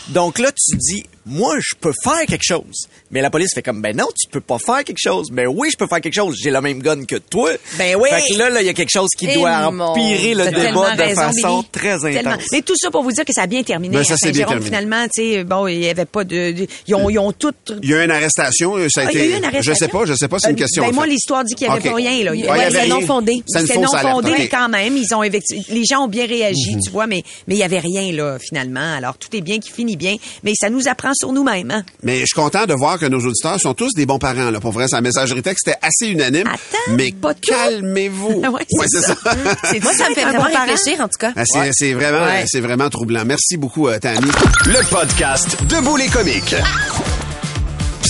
Donc 0.10 0.40
là, 0.40 0.52
tu 0.52 0.78
dis, 0.78 1.04
moi, 1.26 1.56
je 1.60 1.76
peux 1.80 1.94
faire 2.04 2.26
quelque 2.28 2.44
chose. 2.44 2.88
Mais 3.12 3.22
la 3.22 3.30
police 3.30 3.54
fait 3.54 3.62
comme, 3.62 3.82
ben 3.82 3.96
non, 3.96 4.08
tu 4.20 4.28
peux 4.30 4.42
pas 4.42 4.58
faire 4.60 4.84
quelque 4.84 5.00
chose. 5.02 5.30
Ben 5.32 5.48
oui, 5.48 5.70
je 5.72 5.78
peux 5.78 5.88
faire 5.88 6.02
quelque 6.02 6.14
chose. 6.16 6.38
J'ai 6.42 6.50
la 6.50 6.62
même 6.62 6.80
gun 6.82 7.06
que 7.06 7.16
toi. 7.16 7.52
Ben 7.78 7.96
oui. 7.96 8.10
Fait 8.10 8.34
que 8.34 8.38
là, 8.38 8.50
là, 8.50 8.62
il 8.62 8.66
y 8.66 8.70
a 8.70 8.74
quelque 8.74 8.92
chose 8.92 9.10
qui 9.18 9.28
doit 9.34 9.68
empirer 9.68 10.34
le 10.34 10.46
débat 10.46 10.96
de 10.96 11.02
raison, 11.02 11.22
façon 11.22 11.58
Billy. 11.60 11.68
très 11.72 12.00
Tellement. 12.00 12.32
intense. 12.32 12.46
Mais 12.52 12.62
tout 12.62 12.76
ça 12.78 12.92
pour 12.92 13.04
vous 13.04 13.12
dire 13.12 13.26
que 13.26 13.34
ça 13.34 13.44
a 13.44 13.48
bien 13.48 13.64
terminé. 13.64 13.98
Ben, 13.98 14.04
ça 14.04 14.16
à 14.16 14.18
s'est 14.18 14.32
bien 14.32 14.46
terminé. 14.46 14.66
finalement, 14.66 15.06
tu 15.14 15.22
sais, 15.34 15.44
bon, 15.44 15.68
il 15.68 15.80
y 15.84 15.90
avait 15.90 16.06
pas 16.06 16.24
de, 16.24 16.52
de- 16.52 16.68
ils 16.88 16.96
ont, 16.96 17.10
ils 17.10 17.20
ont 17.20 17.32
tout. 17.32 17.54
Il 17.82 17.90
y 17.90 17.94
a 17.94 18.02
eu 18.02 18.06
une 18.06 18.12
arrestation, 18.12 18.76
euh, 18.78 18.88
ça 18.90 19.02
a 19.02 19.06
Ah, 19.06 19.10
été. 19.12 19.20
il 19.26 19.30
y 19.30 19.34
a 19.34 19.36
eu 19.36 19.38
une 19.40 19.46
arrestation? 19.46 19.74
Je 19.74 19.78
sais 19.80 19.88
pas, 19.88 20.06
je 20.06 20.14
sais 20.16 20.28
pas, 20.28 20.40
c'est 20.40 20.50
une 20.50 20.56
Euh, 20.56 20.60
question. 20.60 20.84
Ben, 20.84 20.90
en 20.90 20.94
moi, 20.94 21.08
l'histoire 21.08 21.44
dit 21.44 21.56
qu'il 21.56 21.68
n'y 21.68 21.74
avait 21.74 21.90
pas 21.90 21.96
rien, 21.96 22.24
là. 22.24 22.36
Y 22.36 22.44
ouais, 22.44 22.50
avait 22.50 22.72
c'est 22.82 22.88
non 22.88 23.02
fondé. 23.02 23.44
C'est 23.48 23.78
non 23.78 23.88
fondé, 23.88 24.32
mais 24.38 24.48
quand 24.48 24.70
même, 24.70 24.98
ils 24.98 25.14
ont 25.16 25.22
les 25.22 25.84
gens 25.90 26.04
ont 26.04 26.08
bien 26.08 26.26
réagi, 26.26 26.76
Mhm. 26.76 26.82
tu 26.82 26.90
vois, 26.92 27.08
mais 27.08 27.24
mais 27.48 27.56
il 27.56 27.60
y 27.60 27.64
avait 27.64 27.80
rien 27.80 28.12
là 28.12 28.38
finalement. 28.40 28.94
Alors 28.96 29.18
tout 29.18 29.36
est 29.36 29.42
bien 29.42 29.60
qui 29.60 29.72
finit 29.72 29.96
bien, 29.98 30.16
mais 30.44 30.54
ça 30.60 30.70
nous 30.70 30.88
apprend 30.88 31.13
sur 31.14 31.32
nous-mêmes. 31.32 31.72
Hein? 31.72 31.84
Mais 32.04 32.20
je 32.20 32.26
suis 32.26 32.36
content 32.36 32.66
de 32.66 32.74
voir 32.74 33.00
que 33.00 33.06
nos 33.06 33.20
auditeurs 33.20 33.60
sont 33.60 33.74
tous 33.74 33.94
des 33.96 34.06
bons 34.06 34.20
parents. 34.20 34.50
Là. 34.50 34.60
Pour 34.60 34.72
vrai, 34.72 34.88
sa 34.88 35.02
messagerie 35.02 35.42
texte 35.42 35.68
était 35.68 35.78
assez 35.82 36.08
unanime. 36.08 36.48
Attends, 36.48 36.96
mais 36.96 37.14
calmez-vous. 37.42 38.42
Ouais, 38.54 38.86
c'est 38.88 39.02
ça. 39.02 39.16
C'est 39.64 39.82
Moi, 39.82 39.94
ça 39.94 40.10
me 40.10 40.16
fait 40.16 40.26
vraiment 40.26 40.44
réfléchir, 40.44 41.02
en 41.02 41.08
tout 41.08 41.18
cas. 41.18 41.32
Ah, 41.36 41.44
c'est, 41.72 41.94
vraiment, 41.94 42.28
vraiment 42.62 42.90
troublant. 42.90 43.24
Merci 43.26 43.58
beaucoup, 43.58 43.88
euh, 43.88 43.98
Tammy. 43.98 44.30
Le 44.66 44.90
podcast 44.90 45.58
Debout 45.68 45.98
les 45.98 46.08
comiques. 46.08 46.56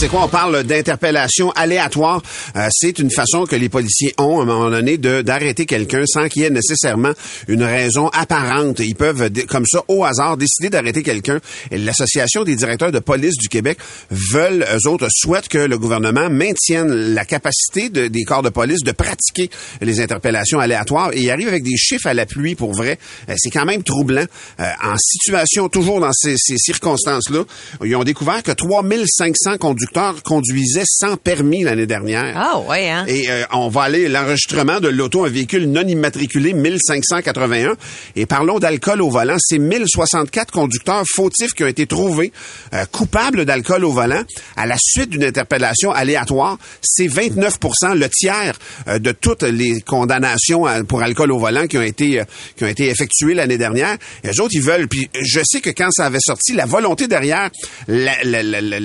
C'est 0.03 0.09
quoi? 0.09 0.25
On 0.25 0.27
parle 0.27 0.63
d'interpellation 0.65 1.51
aléatoire. 1.51 2.21
Euh, 2.57 2.67
c'est 2.73 2.99
une 2.99 3.09
façon 3.09 3.45
que 3.45 3.55
les 3.55 3.69
policiers 3.69 4.13
ont, 4.17 4.41
à 4.41 4.43
un 4.43 4.45
moment 4.45 4.69
donné, 4.69 4.97
d'arrêter 4.97 5.65
quelqu'un 5.65 6.03
sans 6.05 6.27
qu'il 6.27 6.41
y 6.41 6.45
ait 6.45 6.49
nécessairement 6.49 7.13
une 7.47 7.63
raison 7.63 8.09
apparente. 8.09 8.79
Ils 8.79 8.95
peuvent, 8.95 9.29
comme 9.47 9.65
ça, 9.65 9.81
au 9.87 10.03
hasard, 10.03 10.35
décider 10.35 10.69
d'arrêter 10.69 11.03
quelqu'un. 11.03 11.39
L'Association 11.71 12.43
des 12.43 12.57
directeurs 12.57 12.91
de 12.91 12.99
police 12.99 13.37
du 13.37 13.47
Québec 13.47 13.77
veulent, 14.11 14.65
eux 14.75 14.89
autres, 14.89 15.07
souhaitent 15.09 15.47
que 15.47 15.57
le 15.59 15.77
gouvernement 15.77 16.29
maintienne 16.29 16.89
la 17.13 17.23
capacité 17.23 17.87
de- 17.89 18.07
des 18.07 18.23
corps 18.25 18.43
de 18.43 18.49
police 18.49 18.81
de 18.83 18.91
pratiquer 18.91 19.49
les 19.79 20.01
interpellations 20.01 20.59
aléatoires. 20.59 21.11
Et 21.13 21.21
ils 21.21 21.31
arrivent 21.31 21.47
avec 21.47 21.63
des 21.63 21.77
chiffres 21.77 22.07
à 22.07 22.13
l'appui, 22.13 22.55
pour 22.55 22.73
vrai. 22.73 22.99
Euh, 23.29 23.35
c'est 23.37 23.51
quand 23.51 23.63
même 23.63 23.83
troublant. 23.83 24.25
Euh, 24.59 24.63
en 24.83 24.97
situation, 24.97 25.69
toujours 25.69 26.01
dans 26.01 26.11
ces, 26.11 26.35
ces 26.37 26.57
circonstances-là, 26.57 27.45
ils 27.85 27.95
ont 27.95 28.03
découvert 28.03 28.43
que 28.43 28.51
3500 28.51 29.57
conducteurs 29.59 29.92
conduisaient 30.23 30.83
sans 30.85 31.17
permis 31.17 31.63
l'année 31.63 31.85
dernière. 31.85 32.33
Ah 32.35 32.59
ouais, 32.59 32.89
hein? 32.89 33.05
Et 33.07 33.29
euh, 33.29 33.43
on 33.51 33.69
va 33.69 33.83
aller 33.83 34.07
l'enregistrement 34.09 34.79
de 34.79 34.87
l'auto, 34.87 35.25
un 35.25 35.29
véhicule 35.29 35.65
non 35.71 35.87
immatriculé 35.87 36.53
1581. 36.53 37.75
Et 38.15 38.25
parlons 38.25 38.59
d'alcool 38.59 39.01
au 39.01 39.09
volant. 39.09 39.35
C'est 39.39 39.57
1064 39.59 40.51
conducteurs 40.51 41.03
fautifs 41.15 41.53
qui 41.53 41.63
ont 41.63 41.67
été 41.67 41.85
trouvés 41.87 42.31
euh, 42.73 42.85
coupables 42.91 43.45
d'alcool 43.45 43.83
au 43.85 43.91
volant 43.91 44.23
à 44.55 44.65
la 44.65 44.75
suite 44.79 45.09
d'une 45.09 45.23
interpellation 45.23 45.91
aléatoire. 45.91 46.57
C'est 46.81 47.07
29% 47.07 47.95
le 47.95 48.09
tiers 48.09 48.57
euh, 48.87 48.99
de 48.99 49.11
toutes 49.11 49.43
les 49.43 49.81
condamnations 49.81 50.67
euh, 50.67 50.83
pour 50.83 51.01
alcool 51.01 51.31
au 51.31 51.39
volant 51.39 51.67
qui 51.67 51.77
ont 51.77 51.81
été 51.83 52.19
euh, 52.19 52.23
qui 52.57 52.63
ont 52.63 52.67
été 52.67 52.87
effectuées 52.89 53.33
l'année 53.33 53.57
dernière. 53.57 53.97
Et 54.23 54.29
eux 54.29 54.41
autres, 54.41 54.53
ils 54.53 54.61
veulent. 54.61 54.87
Puis 54.87 55.09
je 55.19 55.39
sais 55.43 55.61
que 55.61 55.69
quand 55.69 55.91
ça 55.91 56.05
avait 56.05 56.19
sorti, 56.19 56.53
la 56.53 56.65
volonté 56.65 57.07
derrière 57.07 57.49
la- 57.87 58.23
la- 58.23 58.43
la- 58.43 58.61
la- 58.61 58.79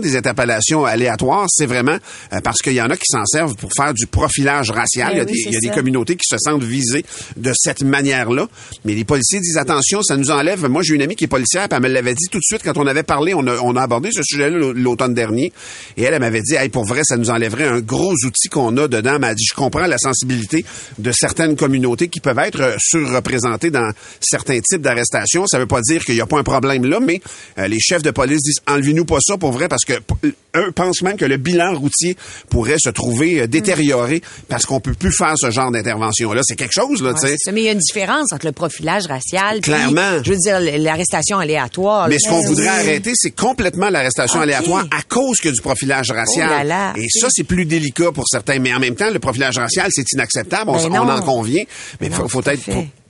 des 0.00 0.16
interpellations 0.16 0.84
aléatoires, 0.84 1.46
c'est 1.48 1.66
vraiment 1.66 1.96
euh, 2.32 2.40
parce 2.42 2.58
qu'il 2.58 2.72
y 2.74 2.80
en 2.80 2.90
a 2.90 2.96
qui 2.96 3.06
s'en 3.08 3.24
servent 3.26 3.54
pour 3.56 3.70
faire 3.76 3.94
du 3.94 4.06
profilage 4.06 4.70
racial. 4.70 5.08
Ben 5.08 5.14
il 5.14 5.18
y 5.18 5.20
a, 5.20 5.24
oui, 5.24 5.32
des, 5.32 5.38
il 5.48 5.52
y 5.52 5.56
a 5.56 5.60
des 5.60 5.68
communautés 5.70 6.16
qui 6.16 6.26
se 6.28 6.36
sentent 6.38 6.62
visées 6.62 7.04
de 7.36 7.52
cette 7.54 7.82
manière-là. 7.82 8.48
Mais 8.84 8.94
les 8.94 9.04
policiers 9.04 9.40
disent 9.40 9.56
attention, 9.58 10.02
ça 10.02 10.16
nous 10.16 10.30
enlève. 10.30 10.66
Moi, 10.68 10.82
j'ai 10.82 10.94
une 10.94 11.02
amie 11.02 11.16
qui 11.16 11.24
est 11.24 11.28
policière, 11.28 11.68
puis 11.68 11.76
elle 11.76 11.82
me 11.82 11.88
l'avait 11.88 12.14
dit 12.14 12.26
tout 12.30 12.38
de 12.38 12.44
suite 12.44 12.62
quand 12.64 12.76
on 12.78 12.86
avait 12.86 13.02
parlé, 13.02 13.34
on 13.34 13.46
a, 13.46 13.56
on 13.58 13.76
a 13.76 13.82
abordé 13.82 14.10
ce 14.12 14.22
sujet-là 14.22 14.56
l'au- 14.56 14.72
l'automne 14.72 15.14
dernier. 15.14 15.52
Et 15.96 16.02
elle, 16.02 16.14
elle 16.14 16.20
m'avait 16.20 16.42
dit, 16.42 16.54
hey, 16.54 16.68
pour 16.68 16.84
vrai, 16.84 17.02
ça 17.04 17.16
nous 17.16 17.30
enlèverait 17.30 17.66
un 17.66 17.80
gros 17.80 18.14
outil 18.24 18.48
qu'on 18.48 18.76
a 18.76 18.88
dedans. 18.88 19.14
Elle 19.14 19.20
m'a 19.20 19.34
dit, 19.34 19.44
je 19.48 19.54
comprends 19.54 19.86
la 19.86 19.98
sensibilité 19.98 20.64
de 20.98 21.12
certaines 21.12 21.56
communautés 21.56 22.08
qui 22.08 22.20
peuvent 22.20 22.38
être 22.38 22.60
euh, 22.60 22.76
surreprésentées 22.78 23.70
dans 23.70 23.90
certains 24.20 24.60
types 24.60 24.82
d'arrestations. 24.82 25.46
Ça 25.46 25.58
veut 25.58 25.66
pas 25.66 25.80
dire 25.80 26.04
qu'il 26.04 26.14
n'y 26.14 26.20
a 26.20 26.26
pas 26.26 26.38
un 26.38 26.42
problème 26.42 26.84
là, 26.84 27.00
mais 27.00 27.20
euh, 27.58 27.68
les 27.68 27.80
chefs 27.80 28.02
de 28.02 28.10
police 28.10 28.42
disent, 28.42 28.60
enlevez-nous 28.66 29.04
pas 29.04 29.18
ça 29.20 29.36
pour 29.36 29.52
vrai, 29.52 29.68
parce 29.76 29.84
que 29.84 30.02
p- 30.02 30.34
eux 30.56 30.72
pensent 30.72 31.02
même 31.02 31.16
que 31.16 31.24
le 31.26 31.36
bilan 31.36 31.74
routier 31.78 32.16
pourrait 32.48 32.76
se 32.78 32.88
trouver 32.90 33.40
euh, 33.42 33.46
détérioré 33.46 34.22
parce 34.48 34.64
qu'on 34.64 34.80
peut 34.80 34.94
plus 34.94 35.12
faire 35.12 35.34
ce 35.36 35.50
genre 35.50 35.70
d'intervention-là. 35.70 36.40
C'est 36.44 36.56
quelque 36.56 36.72
chose, 36.72 37.02
là, 37.02 37.10
Ouais, 37.12 37.20
tu 37.20 37.36
sais. 37.36 37.52
mais 37.52 37.60
il 37.62 37.64
y 37.64 37.68
a 37.68 37.72
une 37.72 37.78
différence 37.78 38.32
entre 38.32 38.46
le 38.46 38.52
profilage 38.52 39.06
racial 39.06 39.60
puis, 39.60 39.72
Clairement. 39.72 40.22
je 40.24 40.30
veux 40.32 40.38
dire, 40.38 40.60
l'arrestation 40.60 41.38
aléatoire. 41.38 42.08
Mais 42.08 42.14
là. 42.14 42.20
ce 42.24 42.28
qu'on 42.28 42.40
voudrait 42.42 42.68
arrêter, 42.68 43.12
c'est 43.14 43.32
complètement 43.32 43.90
l'arrestation 43.90 44.38
Ok. 44.38 44.44
aléatoire 44.44 44.86
à 44.90 45.02
cause 45.02 45.38
que 45.38 45.48
du 45.50 45.60
profilage 45.60 46.10
racial. 46.10 46.48
Oh 46.50 46.56
là 46.58 46.64
là, 46.64 46.92
Et 46.96 47.06
ça, 47.10 47.28
c'est 47.30 47.44
plus 47.44 47.64
délicat 47.66 48.12
pour 48.12 48.24
certains. 48.28 48.58
Mais 48.58 48.72
en 48.74 48.78
même 48.80 48.94
temps, 48.94 49.10
le 49.10 49.18
profilage 49.18 49.58
racial, 49.58 49.88
c'est 49.90 50.04
inacceptable. 50.12 50.70
On, 50.70 50.88
Ben 50.88 51.00
on 51.00 51.08
en 51.08 51.20
convient. 51.20 51.64
Mais 52.00 52.06
il 52.06 52.12
faut, 52.12 52.42
être... 52.46 52.62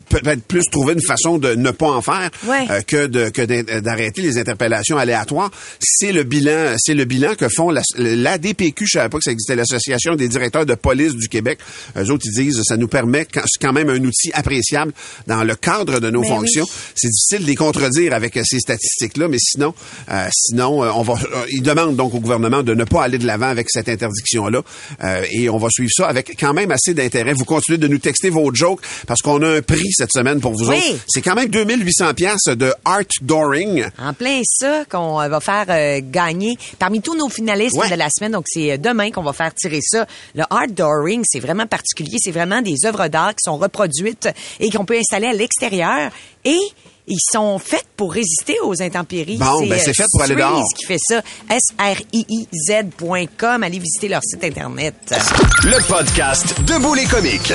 peut-être 0.09 0.43
plus 0.45 0.63
trouver 0.71 0.95
une 0.95 1.03
façon 1.03 1.39
de 1.39 1.55
ne 1.55 1.71
pas 1.71 1.89
en 1.91 2.03
faire 2.03 2.31
Ouais. 2.47 2.67
euh, 2.71 2.81
que 2.83 3.07
de 3.07 3.29
que 3.29 3.81
d'arrêter 3.81 4.23
les 4.23 4.39
interpellations 4.39 4.97
aléatoires. 4.99 5.51
C'est 5.81 6.13
le 6.13 6.23
bilan, 6.23 6.75
c'est 6.79 6.95
le 6.95 7.05
bilan 7.05 7.35
que 7.35 7.49
font 7.49 7.71
la, 7.71 7.83
la 7.99 8.39
DPQ, 8.39 8.87
je 8.87 8.93
savais 8.99 9.09
pas 9.09 9.19
que 9.19 9.25
ça 9.25 9.33
existait, 9.33 9.57
l'association 9.57 10.15
des 10.15 10.29
directeurs 10.29 10.67
de 10.67 10.75
police 10.75 11.15
du 11.15 11.29
Québec. 11.29 11.59
Eux 11.97 12.11
autres 12.11 12.25
ils 12.27 12.45
disent 12.45 12.63
ça 12.65 12.77
nous 12.77 12.89
permet 12.89 13.27
quand- 13.61 13.73
même 13.73 13.91
un 13.91 14.03
outil 14.05 14.31
appréciable 14.33 14.93
dans 15.27 15.43
le 15.45 15.55
cadre 15.55 16.01
de 16.01 16.09
nos 16.11 16.23
Ben 16.23 16.29
fonctions. 16.29 16.67
C'est 16.95 17.09
difficile 17.09 17.41
de 17.43 17.47
les 17.47 17.55
contredire 17.57 18.15
avec 18.15 18.39
ces 18.45 18.59
statistiques-là, 18.61 19.29
mais 19.29 19.39
sinon, 19.41 19.75
euh, 20.11 20.29
sinon, 20.33 20.83
euh, 20.85 20.91
on 20.95 21.03
va. 21.03 21.15
euh, 21.15 21.45
ils 21.51 21.63
demandent 21.63 21.97
donc 21.97 22.15
au 22.15 22.21
gouvernement 22.21 22.63
de 22.63 22.75
ne 22.75 22.85
pas 22.85 23.03
aller 23.05 23.19
de 23.19 23.27
l'avant 23.27 23.49
avec 23.49 23.69
cette 23.71 23.89
interdiction-là, 23.89 24.63
Euh, 25.05 25.25
et 25.31 25.51
on 25.51 25.59
va 25.59 25.69
suivre 25.71 25.91
ça 25.95 26.07
avec 26.07 26.37
quand 26.39 26.55
même 26.55 26.71
assez 26.71 26.95
d'intérêt. 26.95 27.33
Vous 27.35 27.45
continuez 27.45 27.77
de 27.79 27.89
nous 27.89 27.99
texter 27.99 28.31
vos 28.31 28.55
jokes 28.55 28.81
parce 29.07 29.21
qu'on 29.21 29.43
a 29.43 29.49
un 29.49 29.63
prix 29.63 29.91
cette 29.97 30.13
semaine 30.13 30.41
pour 30.41 30.53
vous 30.53 30.69
Oui. 30.69 30.77
autres. 30.77 31.01
C'est 31.09 31.23
quand 31.23 31.35
même 31.35 31.49
2800 31.49 32.15
pièces 32.15 32.45
de 32.47 32.73
Art 32.85 33.03
Dooring. 33.23 33.87
En 33.99 34.13
plein 34.13 34.41
ça 34.45 34.85
qu'on 34.91 35.21
euh, 35.21 35.29
va 35.29 35.41
faire 35.41 35.65
euh, 35.69 36.01
gagner 36.03 36.57
parmi 36.79 37.01
tous 37.01 37.17
nos 37.17 37.29
finalistes 37.29 37.77
Ouais. 37.77 37.89
de 37.91 37.95
la 37.97 38.09
semaine. 38.11 38.33
Donc, 38.33 38.45
c'est 38.49 38.73
euh, 38.73 38.77
demain 38.77 39.11
qu'on 39.11 39.23
va 39.23 39.33
faire 39.33 39.55
tirer 39.55 39.81
ça. 39.83 40.07
Le 40.35 40.43
art 40.51 40.69
dooring, 40.69 41.23
c'est 41.27 41.41
vraiment 41.41 41.67
particulier. 41.67 42.19
C'est 42.21 42.31
vraiment 42.31 42.63
des 42.63 42.77
œuvres 42.85 43.09
d'art 43.09 43.31
qui 43.31 43.43
sont 43.45 43.57
reproduites 43.57 44.29
et 44.61 44.71
qu'on 44.71 44.85
peut 44.85 44.99
installer 44.99 45.27
à 45.29 45.33
l'extérieur. 45.33 46.11
Et 46.45 46.59
ils 47.09 47.19
sont 47.33 47.59
faits 47.61 47.87
pour 47.97 48.13
résister 48.13 48.57
aux 48.65 48.83
intempéries. 48.83 49.37
Bon, 49.37 49.65
ben, 49.67 49.79
c'est 49.83 49.95
fait 49.95 50.05
pour 50.11 50.23
aller 50.23 50.35
dehors. 50.35 50.63
qui 50.77 50.85
fait 50.87 50.99
ça. 50.99 51.23
S-R-I-I-Z.com. 52.29 53.63
Allez 53.63 53.79
visiter 53.79 54.09
leur 54.09 54.23
site 54.25 54.43
Internet. 54.45 54.95
Le 55.65 55.81
podcast 55.87 56.55
Debout 56.67 56.95
les 56.95 57.05
comiques. 57.05 57.53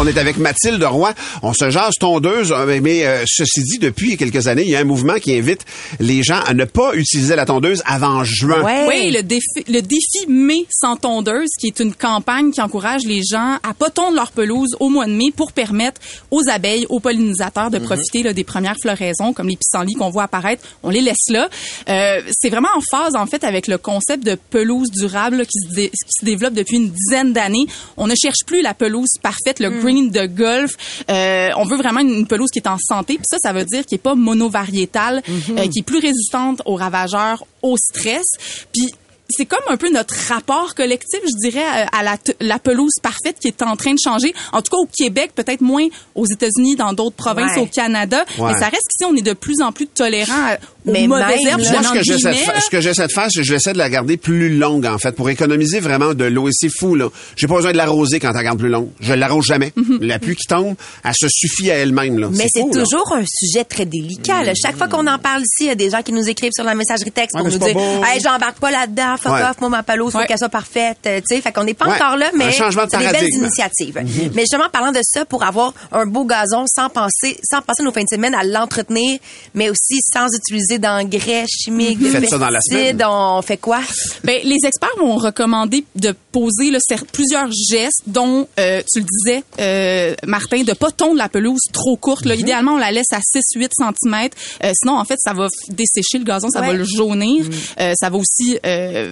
On 0.00 0.06
est 0.06 0.16
avec 0.16 0.36
Mathilde 0.36 0.82
Roy. 0.84 1.12
On 1.42 1.52
se 1.52 1.70
jase 1.70 1.94
tondeuse, 1.98 2.52
euh, 2.52 2.66
mais, 2.66 2.80
mais, 2.80 3.04
euh, 3.04 3.24
ceci 3.26 3.62
dit, 3.64 3.78
depuis 3.78 4.16
quelques 4.16 4.46
années, 4.46 4.62
il 4.62 4.70
y 4.70 4.76
a 4.76 4.78
un 4.78 4.84
mouvement 4.84 5.14
qui 5.16 5.34
invite 5.36 5.62
les 5.98 6.22
gens 6.22 6.38
à 6.46 6.54
ne 6.54 6.64
pas 6.64 6.94
utiliser 6.94 7.34
la 7.34 7.44
tondeuse 7.46 7.82
avant 7.84 8.22
juin. 8.22 8.62
Ouais. 8.62 8.84
Oui, 8.86 9.10
le 9.10 9.22
défi, 9.22 9.42
le 9.66 9.80
défi 9.80 10.26
mai 10.28 10.66
sans 10.70 10.94
tondeuse, 10.96 11.48
qui 11.58 11.66
est 11.66 11.80
une 11.80 11.92
campagne 11.92 12.52
qui 12.52 12.60
encourage 12.60 13.02
les 13.06 13.22
gens 13.28 13.58
à 13.68 13.74
pas 13.74 13.90
tondre 13.90 14.14
leur 14.14 14.30
pelouse 14.30 14.76
au 14.78 14.88
mois 14.88 15.06
de 15.06 15.12
mai 15.12 15.32
pour 15.34 15.50
permettre 15.52 16.00
aux 16.30 16.42
abeilles, 16.48 16.86
aux 16.90 17.00
pollinisateurs 17.00 17.70
de 17.72 17.78
profiter 17.78 18.22
là, 18.22 18.32
des 18.32 18.44
premières 18.44 18.76
floraisons, 18.80 19.32
comme 19.32 19.48
les 19.48 19.56
pissenlits 19.56 19.94
qu'on 19.94 20.10
voit 20.10 20.24
apparaître. 20.24 20.62
On 20.84 20.90
les 20.90 21.00
laisse 21.00 21.28
là. 21.30 21.48
Euh, 21.88 22.20
c'est 22.40 22.50
vraiment 22.50 22.68
en 22.76 22.80
phase, 22.88 23.16
en 23.16 23.26
fait, 23.26 23.42
avec 23.42 23.66
le 23.66 23.78
concept 23.78 24.24
de 24.24 24.36
pelouse 24.50 24.90
durable 24.92 25.38
là, 25.38 25.44
qui, 25.44 25.58
se 25.68 25.74
dé- 25.74 25.90
qui 25.90 26.20
se 26.20 26.24
développe 26.24 26.54
depuis 26.54 26.76
une 26.76 26.90
dizaine 26.90 27.32
d'années. 27.32 27.66
On 27.96 28.06
ne 28.06 28.14
cherche 28.14 28.44
plus 28.46 28.62
la 28.62 28.74
pelouse 28.74 29.08
parfaite, 29.22 29.58
le 29.58 29.70
green 29.88 30.10
de 30.10 30.26
golf. 30.26 30.72
Euh, 31.10 31.48
on 31.56 31.64
veut 31.64 31.76
vraiment 31.76 32.00
une, 32.00 32.10
une 32.10 32.26
pelouse 32.26 32.50
qui 32.50 32.58
est 32.58 32.68
en 32.68 32.78
santé. 32.78 33.14
Puis 33.14 33.24
ça, 33.24 33.38
ça 33.42 33.52
veut 33.52 33.64
dire 33.64 33.84
qui 33.86 33.94
est 33.94 33.98
pas 33.98 34.14
monovariétale, 34.14 35.22
euh, 35.50 35.66
qui 35.68 35.80
est 35.80 35.86
plus 35.86 35.98
résistante 35.98 36.62
aux 36.66 36.74
ravageurs, 36.74 37.44
au 37.62 37.76
stress. 37.76 38.26
Puis 38.72 38.92
c'est 39.30 39.46
comme 39.46 39.60
un 39.68 39.76
peu 39.76 39.90
notre 39.90 40.14
rapport 40.28 40.74
collectif, 40.74 41.20
je 41.22 41.48
dirais, 41.50 41.62
euh, 41.64 41.84
à 41.98 42.02
la, 42.02 42.16
la 42.40 42.58
pelouse 42.58 42.92
parfaite 43.02 43.36
qui 43.40 43.48
est 43.48 43.62
en 43.62 43.76
train 43.76 43.92
de 43.92 43.98
changer. 44.02 44.32
En 44.52 44.62
tout 44.62 44.70
cas, 44.70 44.78
au 44.78 44.88
Québec, 44.96 45.32
peut-être 45.34 45.60
moins 45.60 45.86
aux 46.14 46.26
États-Unis, 46.26 46.76
dans 46.76 46.92
d'autres 46.92 47.16
provinces, 47.16 47.56
Ouais. 47.56 47.62
au 47.62 47.66
Canada. 47.66 48.24
Ouais. 48.38 48.52
Mais 48.52 48.58
ça 48.58 48.66
reste 48.66 48.86
qu'ici, 48.90 49.04
on 49.04 49.14
est 49.16 49.22
de 49.22 49.32
plus 49.34 49.60
en 49.60 49.72
plus 49.72 49.86
tolérant 49.86 50.32
à- 50.32 50.54
aux 50.86 50.92
Mais 50.92 51.06
mauvaises 51.06 51.40
herbes. 51.46 51.60
Moi, 51.60 51.82
ce 51.82 51.92
que 51.92 52.02
j'essaie 52.02 52.28
de, 53.02 53.08
de 53.08 53.12
faire, 53.12 53.26
c'est 53.30 53.40
que 53.40 53.46
je 53.46 53.54
essayer 53.54 53.72
de 53.74 53.78
la 53.78 53.90
garder 53.90 54.16
plus 54.16 54.56
longue, 54.56 54.86
en 54.86 54.98
fait, 54.98 55.12
pour 55.12 55.28
économiser 55.28 55.80
vraiment 55.80 56.14
de 56.14 56.24
l'eau. 56.24 56.48
Et 56.48 56.52
c'est 56.54 56.70
fou, 56.70 56.94
là. 56.94 57.08
J'ai 57.36 57.46
pas 57.46 57.56
besoin 57.56 57.72
de 57.72 57.76
l'arroser 57.76 58.20
quand 58.20 58.32
elle 58.34 58.42
garde 58.44 58.58
plus 58.58 58.68
longue. 58.70 58.88
Je 59.00 59.12
l'arrose 59.12 59.44
jamais. 59.44 59.72
La 60.00 60.18
pluie 60.18 60.36
qui 60.36 60.46
tombe, 60.46 60.74
elle 61.04 61.12
se 61.14 61.26
suffit 61.30 61.70
à 61.70 61.74
elle-même, 61.76 62.18
là. 62.18 62.28
Mais 62.32 62.46
c'est 62.52 62.60
là. 62.60 62.82
toujours 62.82 63.12
un 63.12 63.24
sujet 63.26 63.64
très 63.64 63.84
délicat. 63.84 64.42
là. 64.44 64.52
Chaque 64.54 64.76
fois 64.76 64.88
qu'on 64.88 65.06
en 65.06 65.18
parle 65.18 65.42
ici, 65.42 65.64
il 65.64 65.66
y 65.66 65.70
a 65.70 65.74
des 65.74 65.90
gens 65.90 66.02
qui 66.02 66.12
nous 66.12 66.28
écrivent 66.28 66.52
sur 66.54 66.64
la 66.64 66.74
messagerie 66.74 67.10
texte 67.12 67.34
Ouais, 67.36 67.42
pour 67.42 67.50
nous 67.52 67.58
dire. 67.58 67.76
Hey, 68.06 68.20
j'embarque 68.22 68.58
pas 68.58 68.70
là-dedans, 68.70 69.16
fuck 69.18 69.32
Ouais. 69.32 69.42
off, 69.42 69.60
moi 69.60 69.68
ma 69.70 69.82
pelouse, 69.82 70.12
faut 70.12 70.18
Ouais. 70.18 70.26
qu'elle 70.26 70.38
soit 70.38 70.48
parfaite. 70.48 70.98
Euh, 71.06 71.18
tu 71.20 71.36
sais, 71.36 71.40
fait 71.40 71.52
qu'on 71.52 71.64
n'est 71.64 71.74
pas 71.74 71.86
Ouais. 71.86 71.94
encore 71.94 72.16
là, 72.16 72.30
Un 72.32 72.36
mais 72.36 72.52
changement 72.52 72.84
de 72.84 72.90
c'est 72.90 72.98
des 72.98 73.06
belles 73.10 73.28
initiatives. 73.34 74.00
Mais 74.34 74.42
justement, 74.42 74.68
parlant 74.72 74.92
de 74.92 75.00
ça, 75.02 75.24
pour 75.24 75.42
avoir 75.42 75.72
un 75.92 76.06
beau 76.06 76.24
gazon 76.24 76.64
sans 76.74 76.88
penser, 76.88 77.38
sans 77.42 77.60
passer 77.62 77.82
nos 77.82 77.92
fins 77.92 78.02
de 78.02 78.08
semaine 78.14 78.34
à 78.34 78.44
l'entretenir, 78.44 79.18
mais 79.54 79.70
aussi 79.70 79.98
sans 80.14 80.26
utiliser 80.34 80.78
d'engrais 80.78 81.44
chimiques, 81.48 81.98
de 81.98 82.36
dans 82.38 82.48
la 82.50 82.58
pesticides, 82.58 83.04
on 83.06 83.42
fait 83.42 83.56
quoi? 83.56 83.80
Ben, 84.24 84.40
les 84.44 84.56
experts 84.66 84.96
vont 84.98 85.16
recommander 85.16 85.84
de 85.96 86.14
poser 86.32 86.70
là, 86.70 86.78
plusieurs 87.12 87.48
gestes, 87.70 88.02
dont, 88.06 88.46
euh, 88.58 88.82
tu 88.92 89.00
le 89.00 89.06
disais, 89.06 89.44
euh, 89.60 90.14
Martin, 90.26 90.62
de 90.62 90.72
pas 90.72 90.90
tondre 90.90 91.16
la 91.16 91.28
pelouse 91.28 91.60
trop 91.72 91.96
courte. 91.96 92.24
Mhm. 92.24 92.28
Là. 92.28 92.34
Idéalement, 92.36 92.72
on 92.72 92.78
la 92.78 92.92
laisse 92.92 93.12
à 93.12 93.20
6-8 93.22 93.72
cm. 93.74 94.28
sinon, 94.74 94.98
en 94.98 95.04
fait, 95.04 95.16
ça 95.18 95.32
va 95.32 95.48
dessécher 95.70 96.18
le 96.18 96.24
gazon, 96.24 96.48
ça 96.50 96.60
Ouais. 96.60 96.68
va 96.68 96.72
le 96.74 96.84
jaunir. 96.84 97.46
Euh, 97.80 97.92
ça 97.98 98.10
va 98.10 98.16
aussi 98.18 98.58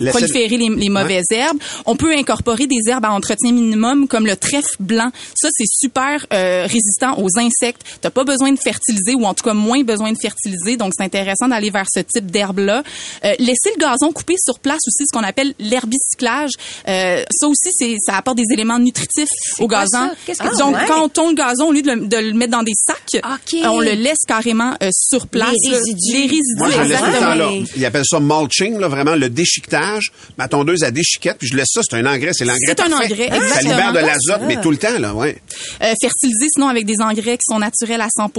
euh, 0.01 0.11
proliférer 0.11 0.57
les, 0.57 0.69
les 0.69 0.89
mauvaises 0.89 1.27
herbes. 1.31 1.59
On 1.85 1.97
peut 1.97 2.13
incorporer 2.17 2.67
des 2.67 2.89
herbes 2.89 3.05
à 3.05 3.11
entretien 3.13 3.53
minimum, 3.53 4.09
comme 4.09 4.27
le 4.27 4.37
trèfle 4.37 4.77
blanc. 4.81 5.11
Ça, 5.35 5.49
c'est 5.53 5.65
super 5.69 6.27
euh, 6.33 6.67
résistant 6.67 7.19
aux 7.19 7.39
insectes. 7.39 7.83
T'as 8.01 8.11
pas 8.11 8.25
besoin 8.25 8.53
de 8.53 8.59
fertiliser, 8.59 9.15
ou 9.15 9.25
en 9.25 9.35
tout 9.35 9.45
cas 9.45 9.55
moins 9.55 9.83
besoin 9.83 10.13
de 10.13 10.19
fertiliser. 10.19 10.77
Donc, 10.77 10.93
c'est 10.97 11.05
intéressant 11.05 11.49
d'aller 11.49 11.71
vers 11.71 11.87
ce 11.93 12.01
type 12.01 12.31
d'herbe-là. 12.31 12.83
Euh, 13.25 13.33
laisser 13.39 13.71
le 13.77 13.81
gazon 13.81 14.13
couper 14.13 14.37
sur 14.39 14.59
place 14.59 14.81
aussi, 14.87 15.05
ce 15.11 15.17
qu'on 15.17 15.25
appelle 15.25 15.55
l'herbicyclage. 15.59 16.51
Euh, 16.89 17.23
ça 17.31 17.47
aussi, 17.49 17.71
c'est 17.73 17.95
ça 18.05 18.17
apporte 18.17 18.37
des 18.37 18.53
éléments 18.53 18.79
nutritifs 18.79 19.29
au 19.59 19.67
gazon. 19.67 20.11
que- 20.27 20.33
Donc, 20.59 20.75
Ah, 20.77 20.81
ouais. 20.83 20.85
quand 20.89 21.03
on 21.05 21.09
tond 21.09 21.29
le 21.29 21.35
gazon, 21.35 21.69
au 21.69 21.73
lieu 21.73 21.83
de 21.83 21.91
le, 21.93 22.07
de 22.07 22.17
le 22.17 22.33
mettre 22.33 22.53
dans 22.53 22.63
des 22.63 22.73
sacs, 22.75 23.23
OK. 23.25 23.55
euh, 23.63 23.69
on 23.69 23.81
le 23.81 23.93
laisse 23.93 24.21
carrément 24.27 24.75
euh, 24.83 24.91
sur 24.93 25.27
place. 25.27 25.55
Les 25.65 25.71
résidus. 25.71 26.13
Les 26.13 26.21
résidus, 26.23 26.43
Moi, 26.59 26.69
le 26.69 26.75
temps 26.75 26.83
exactement. 26.83 27.35
là. 27.35 27.49
Ils 27.77 27.85
appellent 27.85 28.05
ça 28.05 28.21
mulching, 28.21 28.79
là, 28.79 28.89
vraiment, 28.89 29.15
le 29.15 29.29
déchiquetage. 29.29 29.86
Ma 30.39 30.49
tondeuse 30.49 30.85
à 30.85 30.91
déchiquette, 30.91 31.37
puis 31.39 31.49
je 31.49 31.57
laisse 31.57 31.69
ça, 31.73 31.81
c'est 31.89 31.97
un 31.97 32.07
engrais, 32.07 32.33
c'est 32.33 32.45
l'engrais 32.45 32.59
C'est 32.67 32.81
un 32.81 32.89
parfait. 32.91 33.13
engrais, 33.13 33.29
Ça 33.29 33.37
exactement. 33.37 33.71
libère 33.75 33.93
de 33.93 33.99
l'azote, 33.99 34.41
mais 34.47 34.61
tout 34.61 34.71
le 34.71 34.77
temps, 34.77 34.99
là, 34.99 35.15
ouais. 35.15 35.41
Euh, 35.83 35.93
fertiliser 36.01 36.47
sinon 36.53 36.69
avec 36.69 36.87
des 36.87 37.01
engrais 37.01 37.37
qui 37.37 37.45
sont 37.51 37.59
naturels 37.59 38.01
à 38.01 38.09
100% 38.09 38.31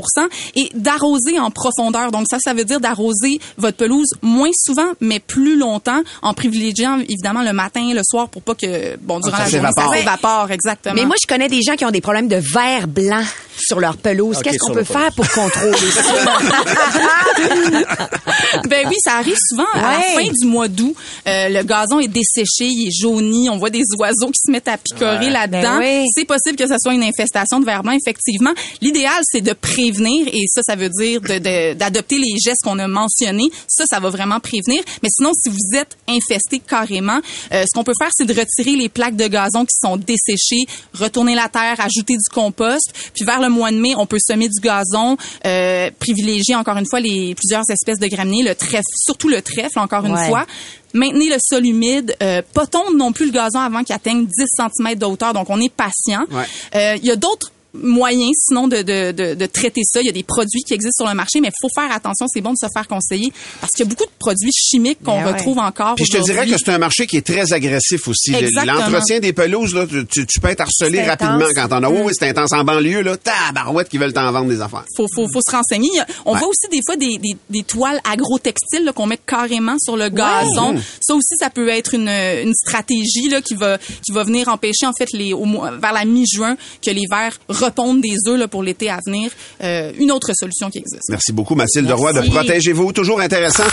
et 0.56 0.70
d'arroser 0.74 1.39
en 1.39 1.51
profondeur. 1.51 2.12
Donc 2.12 2.25
ça, 2.30 2.38
ça 2.39 2.54
veut 2.54 2.66
dire 2.66 2.80
d'arroser 2.80 3.39
votre 3.58 3.77
pelouse 3.77 4.10
moins 4.22 4.50
souvent, 4.54 4.88
mais 5.01 5.20
plus 5.20 5.58
longtemps, 5.58 6.01
en 6.22 6.34
privilégiant 6.34 7.00
évidemment 7.00 7.44
le 7.44 7.54
matin, 7.54 7.92
le 7.94 8.01
soir, 8.04 8.30
pour 8.30 8.42
pas 8.42 8.56
que, 8.56 8.96
bon, 8.98 9.20
durant 9.20 9.38
ça 9.38 9.44
la 9.44 9.50
journée, 9.50 9.70
ça 9.75 9.88
s'évapore, 9.94 10.51
exactement. 10.51 10.96
Mais 10.96 11.06
moi, 11.06 11.16
je 11.22 11.27
connais 11.27 11.50
des 11.50 11.62
gens 11.62 11.75
qui 11.75 11.86
ont 11.86 11.92
des 11.92 12.01
problèmes 12.01 12.27
de 12.27 12.38
verre 12.38 12.88
blanc 12.88 13.24
sur 13.58 13.80
leur 13.80 13.98
pelouse. 13.98 14.38
Ok, 14.38 14.44
Qu'est-ce 14.44 14.58
qu'on 14.60 14.74
peut 14.74 14.84
faire 14.84 15.12
pour 15.16 15.27
contrôler 15.30 15.92
ça? 15.92 16.04
ben 18.70 18.88
oui, 18.88 18.96
ça 19.04 19.16
arrive 19.18 19.38
souvent 19.50 19.66
à 19.74 19.82
la 19.82 20.00
fin 20.01 20.24
du 20.32 20.46
mois 20.48 20.68
d'août. 20.68 20.96
Euh, 21.27 21.37
euh, 21.46 21.50
le 21.50 21.63
gazon 21.63 22.00
est 22.00 22.08
desséché, 22.08 22.65
il 22.67 22.88
est 22.88 22.91
jauni, 22.91 23.50
on 23.50 23.58
voit 23.58 23.70
des 23.70 23.84
oiseaux 23.98 24.27
qui 24.27 24.39
se 24.46 24.51
mettent 24.51 24.67
à 24.67 24.77
picorer 24.77 25.29
là-dedans. 25.29 25.79
Ben 25.79 26.01
oui. 26.01 26.06
C'est 26.13 26.25
possible 26.25 26.56
que 26.58 26.67
ce 26.67 26.75
soit 26.82 26.94
une 26.94 27.03
infestation 27.03 27.60
de 27.60 27.65
vers 27.65 27.82
effectivement. 27.94 28.51
L'idéal, 28.82 29.22
c'est 29.24 29.41
de 29.41 29.53
prévenir, 29.53 30.27
et 30.27 30.44
ça, 30.48 30.62
ça 30.63 30.75
veut 30.75 30.89
dire 30.89 31.22
de- 31.22 31.39
de- 31.39 31.74
d'adopter 31.74 32.17
les 32.17 32.36
gestes 32.44 32.63
qu'on 32.63 32.79
a 32.79 32.88
mentionnés. 32.88 33.50
Ça, 33.67 33.86
ça 33.89 34.00
va 34.00 34.10
vraiment 34.10 34.39
prévenir. 34.39 34.84
Mais 35.03 35.10
sinon, 35.10 35.32
si 35.34 35.50
vous 35.50 35.77
êtes 35.77 35.98
infesté 36.08 36.60
carrément, 36.60 37.20
euh, 37.53 37.63
ce 37.63 37.74
qu'on 37.74 37.84
peut 37.84 37.94
faire, 38.00 38.10
c'est 38.13 38.25
de 38.25 38.34
retirer 38.34 38.75
les 38.75 38.89
plaques 38.89 39.15
de 39.15 39.27
gazon 39.27 39.63
qui 39.65 39.75
sont 39.82 39.98
desséchées, 39.98 40.65
retourner 40.94 41.36
la 41.36 41.48
terre, 41.50 41.75
ajouter 41.79 42.13
du 42.13 42.29
compost. 42.34 42.91
Puis 43.13 43.25
vers 43.25 43.41
le 43.41 43.50
mois 43.50 43.72
de 43.72 43.77
mai, 43.77 43.94
on 43.98 44.06
peut 44.06 44.20
semer 44.20 44.50
du 44.50 44.60
gazon, 44.60 45.17
euh, 45.46 45.89
privilégier 46.00 46.56
encore 46.56 46.77
une 46.77 46.88
fois 46.89 47.00
les 47.00 47.36
plusieurs 47.36 47.63
espèces 47.70 48.00
de 48.00 48.08
graminées, 48.08 48.44
le 48.44 48.56
trèfle, 48.56 48.84
surtout 48.96 49.29
le 49.29 49.41
trèfle, 49.41 49.79
encore 49.79 50.06
une 50.06 50.13
Ouais. 50.13 50.27
fois. 50.27 50.46
Maintenez 50.94 51.29
le 51.29 51.38
sol 51.39 51.65
humide, 51.65 52.15
euh, 52.24 52.41
pas 52.53 52.65
tondre 52.65 52.94
non 52.96 53.12
plus 53.12 53.25
le 53.25 53.32
gazon 53.32 53.60
avant 53.60 53.84
qu'il 53.84 53.94
atteigne 53.96 54.25
10 54.25 54.32
cm 54.56 54.96
de 54.96 55.06
hauteur. 55.06 55.34
Donc, 55.34 55.50
on 55.50 55.60
est 55.60 55.74
patient. 55.74 56.25
Ouais. 56.32 56.46
Euh, 56.75 56.98
Il 57.01 57.06
y 57.06 57.12
a 57.12 57.15
d'autres 57.15 57.51
moyens 57.81 58.31
sinon 58.48 58.67
de, 58.67 58.77
de, 58.81 59.12
de, 59.12 59.34
de 59.36 59.46
traiter 59.46 59.81
ça. 59.84 60.01
Il 60.01 60.05
y 60.05 60.10
a 60.10 60.13
des 60.13 60.24
produits 60.24 60.62
qui 60.65 60.74
existent 60.74 61.03
sur 61.05 61.10
le 61.10 61.15
marché, 61.15 61.39
mais 61.41 61.50
il 61.50 61.57
faut 61.62 61.69
faire 61.74 61.91
attention. 61.96 62.25
C'est 62.27 62.41
bon 62.41 62.51
de 62.51 62.57
se 62.60 62.67
faire 62.74 62.88
conseiller 62.88 63.31
parce 63.62 63.72
qu'il 63.72 63.86
y 63.86 63.88
a 63.88 63.89
beaucoup 63.89 64.05
de 64.05 64.12
produits 64.19 64.51
chimiques 64.51 65.00
qu'on 65.03 65.17
Ben 65.19 65.25
ouais. 65.27 65.31
retrouve 65.34 65.57
encore. 65.60 65.96
Puis 65.96 66.05
je 66.05 66.17
te 66.17 66.24
dirais 66.24 66.48
que 66.48 66.57
c'est 66.57 66.69
un 66.69 66.77
marché 66.77 67.07
qui 67.07 67.17
est 67.17 67.25
très 67.25 67.53
agressif 67.53 68.07
aussi. 68.07 68.31
L'entretien 68.65 69.19
des 69.19 69.34
pelouses, 69.34 69.74
là, 69.74 69.86
tu, 69.88 70.05
tu- 70.25 70.39
peux 70.39 70.50
être 70.50 70.62
harcelé 70.62 71.01
rapidement 71.03 71.36
intense. 71.46 71.53
quand 71.55 71.67
on 71.79 71.84
a. 71.84 71.89
Oui, 71.89 72.00
oui, 72.05 72.13
c'est 72.17 72.27
intense 72.29 72.53
en 72.53 72.63
banlieue, 72.63 73.01
là. 73.01 73.17
Tabarouette 73.17 73.89
qui 73.89 73.98
veulent 73.98 74.13
t'en 74.13 74.31
vendre 74.31 74.50
des 74.50 74.62
affaires. 74.62 74.86
faut, 74.96 75.07
faut, 75.15 75.27
faut 75.34 75.41
se 75.46 75.51
renseigner. 75.51 75.89
On 76.25 76.34
Ouais. 76.34 76.39
voit 76.39 76.48
aussi 76.50 76.67
des 76.72 76.81
fois 76.86 76.96
des, 76.96 77.17
des, 77.17 77.36
des 77.50 77.63
toiles 77.63 78.00
agrotextiles 78.10 78.84
là, 78.84 78.93
qu'on 78.93 79.07
met 79.07 79.17
carrément 79.17 79.77
sur 79.79 79.98
le 79.98 80.10
gazon. 80.10 80.75
Ça 81.01 81.15
aussi, 81.15 81.36
ça 81.39 81.50
peut 81.50 81.69
être 81.69 81.93
une, 81.96 82.10
une 82.10 82.53
stratégie 82.53 83.29
là, 83.29 83.41
qui 83.41 83.55
va 83.55 83.77
qui 83.77 84.12
va 84.12 84.24
venir 84.24 84.48
empêcher 84.50 84.86
en 84.86 84.93
fait 84.98 85.12
les 85.13 85.34
au 85.34 85.46
vers 85.46 85.93
la 85.93 86.05
mi-juin 86.05 86.55
que 86.86 86.91
les 86.91 87.05
vers 87.10 87.38
répondent 87.67 88.01
des 88.01 88.17
œufs 88.27 88.39
là, 88.39 88.47
pour 88.47 88.63
l'été 88.63 88.89
à 88.89 89.00
venir. 89.05 89.31
Euh, 89.63 89.91
une 89.97 90.12
autre 90.12 90.31
solution 90.33 90.69
qui 90.69 90.79
existe. 90.79 91.09
Merci 91.09 91.31
beaucoup, 91.31 91.55
Mathilde 91.55 91.91
Roy, 91.91 92.13
de. 92.13 92.21
Protégez-vous. 92.21 92.91
Toujours 92.93 93.19
intéressant. 93.21 93.63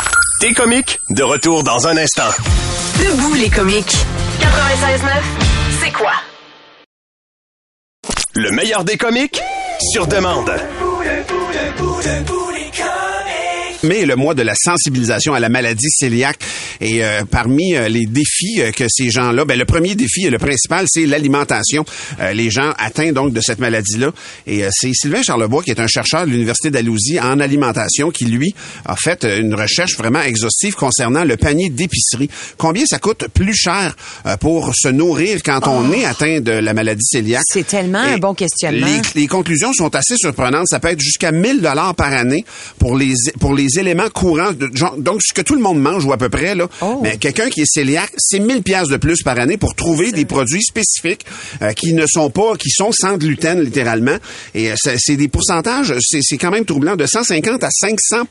T'es 0.41 0.53
comique, 0.53 0.99
de 1.11 1.23
retour 1.23 1.63
dans 1.63 1.87
un 1.87 1.97
instant. 1.97 2.31
Debout 2.99 3.35
les 3.35 3.49
comiques. 3.49 3.97
96.9, 4.41 5.23
c'est 5.83 5.93
quoi? 5.93 6.13
Le 8.35 8.51
meilleur 8.51 8.85
des 8.85 8.97
comiques, 8.97 9.41
sur 9.93 10.07
demande. 10.07 10.51
Mais 13.85 14.07
le 14.07 14.17
mois 14.17 14.35
de 14.35 14.43
la 14.43 14.55
sensibilisation 14.57 15.35
à 15.35 15.41
la 15.41 15.49
maladie 15.49 15.89
cœliaque 16.01 16.39
et 16.81 17.05
euh, 17.05 17.25
parmi 17.31 17.75
euh, 17.77 17.89
les 17.89 18.07
défis 18.07 18.61
euh, 18.61 18.71
que 18.73 18.85
ces 18.89 19.11
gens-là, 19.11 19.45
ben 19.45 19.59
le 19.59 19.65
premier 19.65 19.95
défi 19.95 20.25
et 20.27 20.31
le 20.31 20.39
principal, 20.39 20.87
c'est 20.89 21.07
l'alimentation. 21.07 21.85
Euh, 22.21 22.33
les 22.33 22.51
gens 22.51 22.73
atteints 22.79 23.13
donc 23.13 23.33
de 23.33 23.41
cette 23.41 23.59
maladie-là. 23.59 24.11
Et 24.47 24.65
euh, 24.65 24.71
c'est 24.73 24.93
Sylvain 24.95 25.23
Charlebois 25.23 25.63
qui 25.63 25.71
est 25.71 25.81
un 25.81 25.87
chercheur 25.87 26.27
de 26.27 26.31
l'université 26.31 26.71
d'Alousie 26.71 27.21
en 27.21 27.41
alimentation 27.41 28.11
qui 28.11 28.25
lui 28.25 28.55
a 28.87 28.97
fait 28.97 29.25
euh, 29.25 29.41
une 29.41 29.55
recherche 29.55 29.97
vraiment 29.97 30.23
exhaustive 30.23 30.75
concernant 30.75 31.25
le 31.25 31.37
panier 31.37 31.69
d'épicerie. 31.71 32.31
Combien 32.57 32.85
ça 32.87 32.99
coûte 32.99 33.27
plus 33.35 33.55
cher 33.55 33.95
euh, 34.27 34.37
pour 34.39 34.73
se 34.75 34.89
nourrir 34.89 35.43
quand 35.43 35.69
on 35.69 35.93
est 35.93 36.05
atteint 36.05 36.41
de 36.41 36.53
la 36.53 36.73
maladie 36.75 37.05
cœliaque? 37.13 37.43
C'est 37.53 37.67
tellement 37.67 37.99
un 37.99 38.17
Et 38.17 38.21
bon 38.21 38.35
questionnement. 38.35 38.87
Les, 39.15 39.21
les 39.23 39.27
conclusions 39.27 39.73
sont 39.73 39.95
assez 39.95 40.17
surprenantes. 40.17 40.69
Ça 40.69 40.81
peut 40.81 40.89
être 40.89 41.01
jusqu'à 41.01 41.33
1000 41.33 41.61
dollars 41.61 41.95
par 41.95 42.13
année 42.13 42.45
pour 42.79 42.97
les 42.97 43.13
pour 43.41 43.55
les 43.55 43.74
éléments 43.79 44.09
courants. 44.11 44.53
De, 44.53 44.69
genre- 44.75 44.97
donc 44.97 45.21
ce 45.23 45.33
que 45.35 45.43
tout 45.43 45.55
le 45.55 45.61
monde 45.61 45.81
mange 45.81 46.05
ou 46.05 46.13
à 46.13 46.17
peu 46.19 46.29
près 46.29 46.55
là. 46.55 46.69
Oh. 46.81 47.01
Mais 47.03 47.17
quelqu'un 47.19 47.49
qui 47.51 47.63
est 47.63 47.73
cœliaque, 47.75 48.13
c'est 48.19 48.39
1000 48.39 48.63
pièces 48.63 48.89
de 48.89 48.97
plus 48.97 49.23
par 49.23 49.39
année 49.39 49.57
pour 49.57 49.75
trouver 49.75 50.13
des 50.13 50.25
produits 50.25 50.63
spécifiques 50.63 51.25
euh, 51.63 51.73
qui 51.73 51.93
ne 51.95 52.07
sont 52.07 52.31
pas 52.31 52.57
qui 52.57 52.71
sont 52.71 52.93
sans 52.93 53.17
gluten 53.17 53.61
littéralement. 53.63 54.17
Et 54.55 54.71
euh, 54.71 54.75
c'est 54.99 55.17
des 55.17 55.29
pourcentages, 55.29 55.95
c'est 56.01 56.21
c'est 56.23 56.39
quand 56.39 56.51
même 56.51 56.65
troublant 56.65 56.97
de 56.97 57.07
150 57.07 57.63
à 57.63 57.69
500 57.71 58.25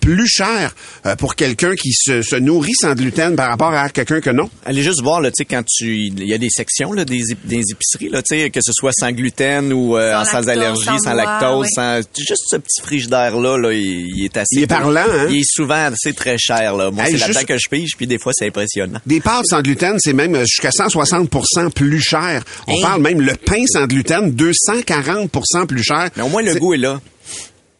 plus 0.00 0.26
cher 0.28 0.74
euh, 1.06 1.16
pour 1.16 1.34
quelqu'un 1.34 1.74
qui 1.74 1.92
se, 1.92 2.22
se 2.22 2.36
nourrit 2.36 2.74
sans 2.78 2.94
gluten 2.94 3.36
par 3.36 3.48
rapport 3.48 3.72
à 3.72 3.88
quelqu'un 3.88 4.20
que 4.20 4.30
non. 4.30 4.50
Allez 4.64 4.82
juste 4.82 5.02
voir, 5.02 5.20
là, 5.20 5.30
tu 5.30 5.34
sais, 5.38 5.44
quand 5.44 5.62
tu, 5.66 5.96
il 5.96 6.26
y 6.28 6.34
a 6.34 6.38
des 6.38 6.50
sections, 6.50 6.92
là, 6.92 7.04
des, 7.04 7.22
des 7.44 7.62
épiceries, 7.70 8.08
là, 8.10 8.22
tu 8.22 8.38
sais, 8.38 8.50
que 8.50 8.60
ce 8.62 8.72
soit 8.72 8.92
sans 8.98 9.12
gluten 9.12 9.72
ou 9.72 9.96
euh, 9.96 10.12
Sans 10.12 10.24
sans, 10.24 10.32
lactose, 10.40 10.48
allergie, 10.48 10.84
sans 10.84 10.98
sans, 10.98 11.14
noix, 11.14 11.24
lactose, 11.24 11.66
oui. 11.66 11.72
sans, 11.74 12.00
juste 12.18 12.44
ce 12.48 12.56
petit 12.56 12.80
frigidaire-là, 12.82 13.58
là, 13.58 13.72
il, 13.72 14.06
il 14.16 14.24
est 14.24 14.36
assez. 14.36 14.55
Il 14.56 14.62
est 14.62 14.66
parlant, 14.66 15.00
hein? 15.00 15.26
Il 15.30 15.38
est 15.40 15.44
souvent 15.46 15.86
assez 15.92 16.12
très 16.12 16.36
cher, 16.38 16.74
là. 16.76 16.90
Moi, 16.90 17.04
Hey, 17.04 17.12
c'est 17.12 17.18
là-dedans 17.18 17.38
juste- 17.40 17.48
que 17.48 17.58
je 17.58 17.68
pige, 17.70 17.96
puis 17.96 18.06
des 18.06 18.18
fois, 18.18 18.32
c'est 18.34 18.46
impressionnant. 18.46 18.98
Des 19.06 19.20
pâtes 19.20 19.46
sans 19.46 19.60
gluten, 19.62 19.96
c'est 19.98 20.12
même 20.12 20.36
jusqu'à 20.40 20.70
160% 20.70 21.70
plus 21.70 22.00
cher. 22.00 22.42
On 22.66 22.80
parle 22.80 23.02
même 23.02 23.20
le 23.20 23.34
pain 23.34 23.64
sans 23.66 23.86
gluten, 23.86 24.30
240% 24.32 25.66
plus 25.66 25.82
cher. 25.82 26.10
Mais 26.16 26.22
au 26.22 26.28
moins, 26.28 26.42
le 26.42 26.54
goût 26.54 26.74
est 26.74 26.78
là. 26.78 27.00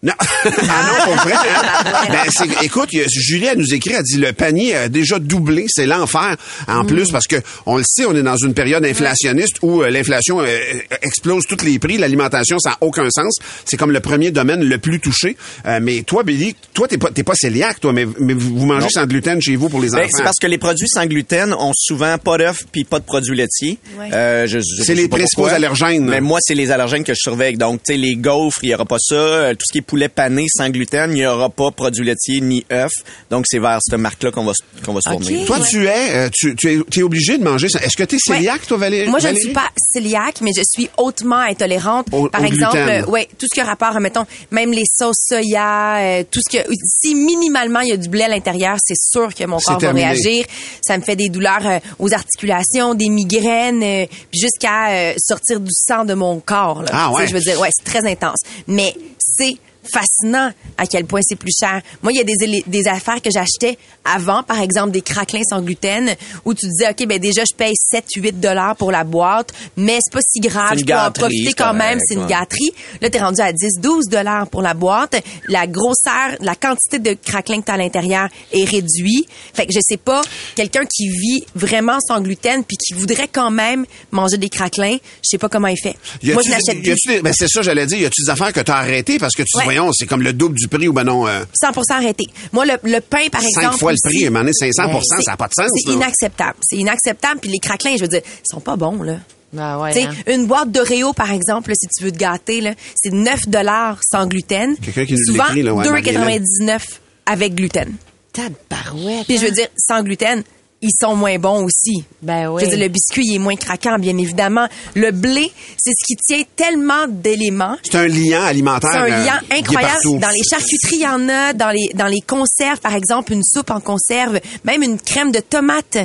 Non, 0.02 0.12
ah 0.20 0.50
non, 0.50 1.04
pour 1.04 1.14
vrai. 1.24 1.32
hein? 1.34 1.92
Ben, 2.10 2.30
c'est- 2.30 2.64
écoute, 2.64 2.90
Julie, 3.08 3.46
elle 3.46 3.58
nous 3.58 3.74
écrit, 3.74 3.92
elle 3.94 4.02
dit 4.02 4.18
le 4.18 4.32
panier 4.32 4.76
a 4.76 4.88
déjà 4.88 5.18
doublé, 5.18 5.64
c'est 5.68 5.86
l'enfer. 5.86 6.36
En 6.68 6.84
Mm. 6.84 6.86
plus, 6.86 7.10
parce 7.10 7.26
que 7.26 7.36
on 7.64 7.76
le 7.78 7.82
sait, 7.84 8.04
on 8.06 8.14
est 8.14 8.22
dans 8.22 8.36
une 8.36 8.52
période 8.54 8.84
inflationniste 8.84 9.56
où 9.62 9.82
euh, 9.82 9.90
l'inflation 9.90 10.40
euh, 10.42 10.58
explose 11.02 11.46
tous 11.46 11.64
les 11.64 11.78
prix, 11.78 11.96
l'alimentation, 11.98 12.58
ça 12.58 12.70
n'a 12.70 12.76
aucun 12.82 13.08
sens. 13.10 13.36
C'est 13.64 13.76
comme 13.76 13.90
le 13.90 14.00
premier 14.00 14.30
domaine 14.30 14.62
le 14.62 14.78
plus 14.78 15.00
touché. 15.00 15.36
Euh, 15.66 15.80
mais 15.82 16.02
toi, 16.02 16.22
Billy, 16.22 16.54
toi, 16.74 16.86
t'es 16.86 16.98
pas, 16.98 17.10
t'es 17.10 17.24
pas 17.24 17.34
cœliaque, 17.34 17.80
toi, 17.80 17.92
mais, 17.92 18.06
mais 18.20 18.34
vous 18.34 18.66
mangez 18.66 18.84
Non. 18.84 18.90
sans 18.90 19.06
gluten 19.06 19.40
chez 19.40 19.56
vous 19.56 19.68
pour 19.70 19.80
les 19.80 19.88
Ben, 19.90 20.00
enfants. 20.00 20.08
c'est 20.14 20.22
parce 20.22 20.38
que 20.40 20.46
les 20.46 20.58
produits 20.58 20.88
sans 20.88 21.06
gluten 21.06 21.54
ont 21.54 21.72
souvent 21.74 22.18
pas 22.18 22.36
d'œufs 22.38 22.64
puis 22.70 22.84
pas 22.84 22.98
de 23.00 23.04
produits 23.04 23.34
laitiers. 23.36 23.78
Ouais. 23.98 24.10
Euh, 24.12 24.46
je- 24.46 24.58
je- 24.58 24.82
C'est 24.84 24.94
je 24.94 25.00
les 25.02 25.08
principaux 25.08 25.46
allergènes. 25.46 26.04
Mais 26.04 26.20
moi, 26.20 26.38
c'est 26.42 26.54
les 26.54 26.70
allergènes 26.70 27.02
que 27.02 27.14
je 27.14 27.20
surveille. 27.20 27.56
Donc, 27.56 27.80
tu 27.82 27.94
sais, 27.94 27.98
les 27.98 28.14
gaufres, 28.16 28.58
il 28.62 28.68
y 28.70 28.74
aura 28.74 28.84
pas 28.84 28.98
ça. 29.00 29.14
Euh, 29.14 29.52
Tout 29.54 29.64
ce 29.68 29.72
qui 29.72 29.78
est 29.78 29.82
poulet 29.86 30.08
pané 30.08 30.46
sans 30.48 30.68
gluten, 30.70 31.10
il 31.12 31.14
n'y 31.16 31.26
aura 31.26 31.48
pas 31.50 31.70
produits 31.70 32.04
laitiers 32.04 32.40
ni 32.40 32.64
œufs. 32.72 32.90
Donc, 33.30 33.44
c'est 33.48 33.58
vers 33.58 33.78
cette 33.80 33.98
marque-là 33.98 34.30
qu'on 34.30 34.44
va, 34.44 34.52
se- 34.52 34.84
qu'on 34.84 34.92
va 34.92 35.00
se 35.00 35.10
tourner. 35.10 35.44
Toi, 35.46 35.58
tu 35.60 35.86
es, 35.86 36.10
euh, 36.14 36.28
tu, 36.32 36.54
tu 36.56 36.72
es, 36.72 36.78
tu 36.90 37.00
es 37.00 37.02
obligé 37.02 37.38
de 37.38 37.44
manger 37.44 37.68
ça. 37.68 37.78
Est-ce 37.80 37.96
que 37.96 38.04
tu 38.04 38.16
es 38.16 38.18
Ouais. 38.30 38.36
cœliaque, 38.38 38.66
toi, 38.66 38.76
Valérie? 38.78 39.08
Moi, 39.08 39.18
je 39.20 39.28
ne 39.28 39.34
suis 39.36 39.52
pas 39.52 39.70
cœliaque, 39.94 40.40
mais 40.42 40.50
je 40.56 40.62
suis 40.68 40.88
hautement 40.96 41.38
intolérante. 41.38 42.06
Au- 42.12 42.28
Par 42.28 42.40
au 42.40 42.44
exemple, 42.44 42.76
euh, 42.78 43.04
ouais, 43.06 43.28
tout 43.38 43.46
ce 43.50 43.54
qui 43.54 43.60
a 43.60 43.64
rapport, 43.64 43.98
mettons, 44.00 44.24
même 44.50 44.72
les 44.72 44.84
sauces 44.86 45.24
soya, 45.28 45.96
euh, 45.98 46.24
tout 46.30 46.40
ce 46.46 46.56
que, 46.58 46.64
si 47.02 47.14
minimalement 47.14 47.80
il 47.80 47.88
y 47.90 47.92
a 47.92 47.96
du 47.96 48.08
blé 48.08 48.22
à 48.22 48.28
l'intérieur, 48.28 48.76
c'est 48.82 48.96
sûr 48.98 49.34
que 49.34 49.44
mon 49.44 49.58
corps 49.58 49.78
terminé. 49.78 50.06
va 50.06 50.12
réagir. 50.12 50.44
Ça 50.82 50.98
me 50.98 51.02
fait 51.02 51.16
des 51.16 51.28
douleurs 51.28 51.64
euh, 51.66 51.78
aux 51.98 52.12
articulations, 52.12 52.94
des 52.94 53.08
migraines, 53.08 53.82
euh, 53.82 54.06
puis 54.30 54.40
jusqu'à 54.40 54.90
euh, 54.90 55.14
sortir 55.18 55.60
du 55.60 55.70
sang 55.72 56.04
de 56.04 56.14
mon 56.14 56.40
corps. 56.40 56.82
Là. 56.82 56.88
Ah 56.92 57.12
ouais. 57.12 57.26
Je 57.28 57.32
veux 57.34 57.40
dire, 57.40 57.60
ouais, 57.60 57.68
c'est 57.76 57.84
très 57.90 58.06
intense. 58.10 58.38
Mais 58.66 58.94
c'est 59.18 59.56
fascinant 59.92 60.50
à 60.76 60.86
quel 60.86 61.04
point 61.06 61.20
c'est 61.22 61.36
plus 61.36 61.52
cher. 61.58 61.80
Moi, 62.02 62.12
il 62.12 62.16
y 62.18 62.20
a 62.20 62.24
des, 62.24 62.62
des 62.66 62.86
affaires 62.88 63.20
que 63.22 63.30
j'achetais 63.30 63.78
avant, 64.04 64.42
par 64.42 64.60
exemple 64.60 64.90
des 64.92 65.00
craquelins 65.02 65.42
sans 65.48 65.60
gluten, 65.62 66.14
où 66.44 66.54
tu 66.54 66.66
disais, 66.66 66.90
OK, 66.90 67.06
ben 67.06 67.18
déjà, 67.18 67.42
je 67.48 67.54
paye 67.56 67.74
7, 67.74 68.04
8 68.16 68.40
dollars 68.40 68.76
pour 68.76 68.92
la 68.92 69.04
boîte, 69.04 69.52
mais 69.76 69.98
c'est 70.00 70.12
pas 70.12 70.20
si 70.26 70.40
grave, 70.40 70.68
C'est 70.74 70.74
une 70.74 70.80
je 70.80 70.84
peux 70.86 70.92
en 70.92 70.96
gâterie, 71.04 71.20
profiter 71.20 71.52
quand 71.54 71.74
même, 71.74 71.98
c'est 72.06 72.14
une 72.14 72.22
ouais. 72.22 72.26
gâterie. 72.28 72.70
Là, 73.00 73.10
t'es 73.10 73.18
rendu 73.20 73.40
à 73.40 73.52
10, 73.52 73.80
12 73.80 74.06
dollars 74.08 74.46
pour 74.48 74.62
la 74.62 74.74
boîte. 74.74 75.16
La 75.48 75.66
grosseur, 75.66 76.36
la 76.40 76.54
quantité 76.54 76.98
de 76.98 77.14
craquelins 77.14 77.60
que 77.60 77.66
t'as 77.66 77.74
à 77.74 77.78
l'intérieur 77.78 78.28
est 78.52 78.64
réduite. 78.64 79.28
Fait 79.54 79.66
que 79.66 79.72
je 79.72 79.80
sais 79.82 79.96
pas, 79.96 80.22
quelqu'un 80.54 80.84
qui 80.84 81.08
vit 81.08 81.44
vraiment 81.54 81.98
sans 82.06 82.20
gluten 82.20 82.64
puis 82.64 82.76
qui 82.76 82.94
voudrait 82.94 83.28
quand 83.28 83.50
même 83.50 83.84
manger 84.10 84.36
des 84.38 84.48
craquelins, 84.48 84.96
je 85.22 85.28
sais 85.28 85.38
pas 85.38 85.48
comment 85.48 85.68
il 85.68 85.76
fait. 85.80 85.96
Moi, 86.22 86.42
je 86.44 86.50
n'achète 86.50 86.82
plus. 86.82 86.92
a-tu 86.92 87.08
des- 87.08 87.22
ben 87.22 87.32
c'est 87.36 87.48
ça, 87.48 87.62
j'allais 87.62 87.86
dire. 87.86 87.98
Y 87.98 88.04
a-tu 88.06 88.22
des 88.22 88.30
affaires 88.30 88.52
que 88.52 88.60
tu 88.60 88.70
as 88.70 88.76
arrêtées 88.76 89.18
parce 89.18 89.34
que 89.34 89.42
tu 89.42 89.56
Ouais. 89.58 89.64
Voyons, 89.76 89.92
c'est 89.92 90.06
comme 90.06 90.22
le 90.22 90.32
double 90.32 90.56
du 90.56 90.68
prix 90.68 90.88
ou 90.88 90.92
ben 90.92 91.04
non, 91.04 91.26
euh, 91.26 91.44
100% 91.62 91.74
arrêté. 91.90 92.24
Moi, 92.52 92.66
le, 92.66 92.74
le 92.82 93.00
pain, 93.00 93.28
par 93.30 93.40
cinq 93.42 93.48
exemple. 93.62 93.78
fois 93.78 93.92
le 93.92 93.98
prix, 94.02 94.24
moment 94.24 94.40
donné, 94.40 94.52
500 94.52 95.00
c'est- 95.02 95.22
ça 95.22 95.32
n'a 95.32 95.36
pas 95.36 95.48
de 95.48 95.52
sens. 95.54 95.70
C'est 95.84 95.92
inacceptable. 95.92 96.58
C'est 96.62 96.76
inacceptable. 96.76 97.40
Puis 97.40 97.50
les 97.50 97.58
craquelins, 97.58 97.96
je 97.96 98.02
veux 98.02 98.08
dire, 98.08 98.22
ils 98.24 98.48
sont 98.50 98.60
pas 98.60 98.76
bons, 98.76 99.02
là. 99.02 99.16
Ah 99.58 99.78
ouais, 99.80 99.92
sais, 99.92 100.02
hein. 100.04 100.12
une 100.26 100.46
boîte 100.46 100.70
d'Oreo, 100.70 101.12
par 101.12 101.30
exemple, 101.30 101.70
là, 101.70 101.76
si 101.80 101.86
tu 101.88 102.04
veux 102.04 102.12
te 102.12 102.18
gâter, 102.18 102.60
là, 102.60 102.74
c'est 102.94 103.12
9 103.12 103.48
dollars 103.48 103.98
sans 104.02 104.26
gluten. 104.26 104.76
Quelqu'un 104.76 105.06
qui 105.06 105.14
nous 105.14 105.24
Souvent, 105.24 105.44
ouais, 105.44 105.62
2,99 105.62 106.82
avec 107.26 107.54
gluten. 107.54 107.94
Tabarouette. 108.32 109.26
Puis 109.26 109.36
je 109.38 109.42
veux 109.42 109.48
hein. 109.50 109.54
dire, 109.54 109.68
sans 109.78 110.02
gluten, 110.02 110.42
ils 110.86 111.06
sont 111.06 111.16
moins 111.16 111.38
bons 111.38 111.64
aussi. 111.64 112.04
Ben 112.22 112.48
oui. 112.48 112.60
Je 112.60 112.66
veux 112.66 112.76
dire, 112.76 112.84
le 112.84 112.88
biscuit 112.88 113.24
il 113.26 113.34
est 113.36 113.38
moins 113.38 113.56
craquant, 113.56 113.98
bien 113.98 114.16
évidemment. 114.18 114.66
Le 114.94 115.10
blé, 115.10 115.50
c'est 115.76 115.92
ce 115.92 116.04
qui 116.06 116.16
tient 116.16 116.42
tellement 116.56 117.06
d'éléments. 117.08 117.76
C'est 117.82 117.96
un 117.96 118.08
liant 118.08 118.42
alimentaire. 118.42 118.90
C'est 118.92 118.98
un 118.98 119.04
euh, 119.04 119.24
lien 119.24 119.40
incroyable. 119.50 120.20
Dans 120.20 120.30
les 120.30 120.42
charcuteries, 120.48 120.96
il 120.96 121.02
y 121.02 121.06
en 121.06 121.28
a. 121.28 121.52
Dans 121.52 121.70
les, 121.70 121.90
dans 121.94 122.06
les 122.06 122.20
conserves, 122.20 122.80
par 122.80 122.94
exemple, 122.94 123.32
une 123.32 123.42
soupe 123.42 123.70
en 123.70 123.80
conserve, 123.80 124.40
même 124.64 124.82
une 124.82 124.98
crème 124.98 125.32
de 125.32 125.40
tomate. 125.40 125.98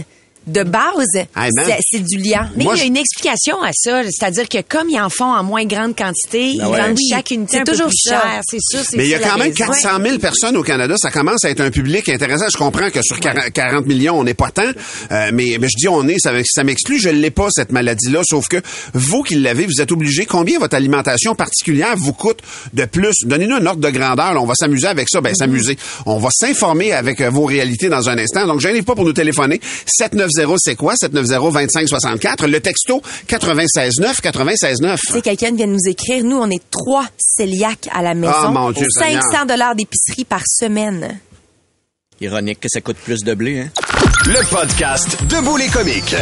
De 0.48 0.64
base, 0.64 1.08
Hey, 1.36 1.50
c'est- 1.92 2.00
du 2.00 2.18
liant. 2.18 2.48
Mais 2.56 2.64
Moi, 2.64 2.74
il 2.76 2.78
y 2.78 2.82
a 2.82 2.84
je- 2.84 2.88
une 2.90 2.98
explication 2.98 3.62
à 3.62 3.70
ça, 3.74 4.02
c'est-à-dire 4.10 4.50
que 4.50 4.58
comme 4.68 4.90
ils 4.90 5.00
en 5.00 5.10
font 5.10 5.26
en 5.32 5.44
moins 5.44 5.66
grande 5.66 5.96
quantité, 5.96 6.52
ils 6.54 6.66
ouais. 6.66 6.80
vendent 6.82 6.98
Oui, 6.98 7.08
chaque 7.12 7.30
unité 7.32 7.58
c'est 7.58 7.72
toujours 7.72 7.88
plus 7.88 8.10
cher. 8.10 8.42
C'est 8.50 8.58
c'est 8.60 8.98
Mais 8.98 9.04
il 9.06 9.10
y 9.10 9.16
a 9.16 9.20
quand 9.20 9.38
même 9.38 9.54
raison. 9.58 9.72
400 9.72 9.90
000 10.04 10.18
personnes 10.18 10.58
au 10.58 10.64
Canada. 10.64 10.96
Ça 10.98 11.12
commence 11.12 11.46
à 11.46 11.50
être 11.52 11.62
un 11.62 11.70
public 11.70 12.10
intéressant. 12.10 12.46
Je 12.52 12.58
comprends 12.58 12.90
que 12.90 13.02
sur 13.04 13.20
40 13.20 13.52
40 13.54 13.86
millions, 13.86 14.18
on 14.20 14.24
n'est 14.24 14.34
pas 14.34 14.50
tant. 14.50 14.64
Euh, 15.12 15.30
mais, 15.34 15.58
mais 15.60 15.68
je 15.68 15.78
dis 15.78 15.88
on 15.88 16.08
est, 16.08 16.18
ça, 16.20 16.32
ça 16.44 16.64
m'exclut. 16.64 17.00
Je 17.00 17.10
l'ai 17.10 17.32
pas, 17.32 17.48
cette 17.52 17.72
maladie-là. 17.72 18.22
Sauf 18.24 18.48
que 18.48 18.58
vous 18.94 19.22
qui 19.24 19.36
l'avez, 19.36 19.66
vous 19.68 19.80
êtes 19.80 19.92
obligé. 19.92 20.26
Combien 20.26 20.58
votre 20.60 20.76
alimentation 20.76 21.36
particulière 21.36 21.96
vous 21.98 22.14
coûte 22.14 22.40
de 22.74 22.86
plus? 22.86 23.14
Donnez-nous 23.26 23.58
un 23.58 23.66
ordre 23.68 23.82
de 23.82 23.90
grandeur. 23.90 24.34
là. 24.34 24.42
on 24.42 24.46
va 24.48 24.56
s'amuser 24.56 24.88
avec 24.88 25.08
ça. 25.10 25.22
Ben, 25.22 25.36
s'amuser. 25.36 25.78
On 26.08 26.18
va 26.18 26.30
s'informer 26.32 26.94
avec 26.94 27.22
euh, 27.22 27.30
vos 27.30 27.46
réalités 27.46 27.90
dans 27.90 28.10
un 28.10 28.18
instant. 28.18 28.48
Donc, 28.48 28.60
gênez 28.60 28.82
pas 28.82 28.96
pour 28.96 29.06
nous 29.06 29.14
téléphoner. 29.14 29.62
790, 30.32 30.58
c'est 30.64 30.76
quoi? 30.76 30.94
790-2564. 30.96 32.48
Le 32.48 32.60
texto 32.60 33.02
969 33.32 34.22
969. 34.24 35.00
Tu 35.06 35.14
sais, 35.14 35.22
quelqu'un 35.22 35.54
vient 35.56 35.68
de 35.68 35.74
nous 35.74 35.90
écrire, 35.90 36.24
nous, 36.24 36.38
on 36.38 36.50
est 36.50 36.64
trois 36.70 37.06
cœliaques 37.38 37.90
à 37.92 38.02
la 38.02 38.14
maison. 38.14 38.34
Ah, 38.34 38.52
mon 38.52 38.72
Dieu, 38.72 38.88
500 38.90 39.46
dollars 39.48 39.76
d'épicerie 39.76 40.26
par 40.26 40.42
semaine. 40.46 41.20
Ironique 42.20 42.60
que 42.60 42.68
ça 42.72 42.82
coûte 42.82 42.98
plus 42.98 43.24
de 43.24 43.34
blé, 43.34 43.62
hein? 43.62 43.70
Le 44.26 44.48
podcast 44.50 45.18
Debout 45.28 45.58
les 45.58 45.68
comiques. 45.68 46.16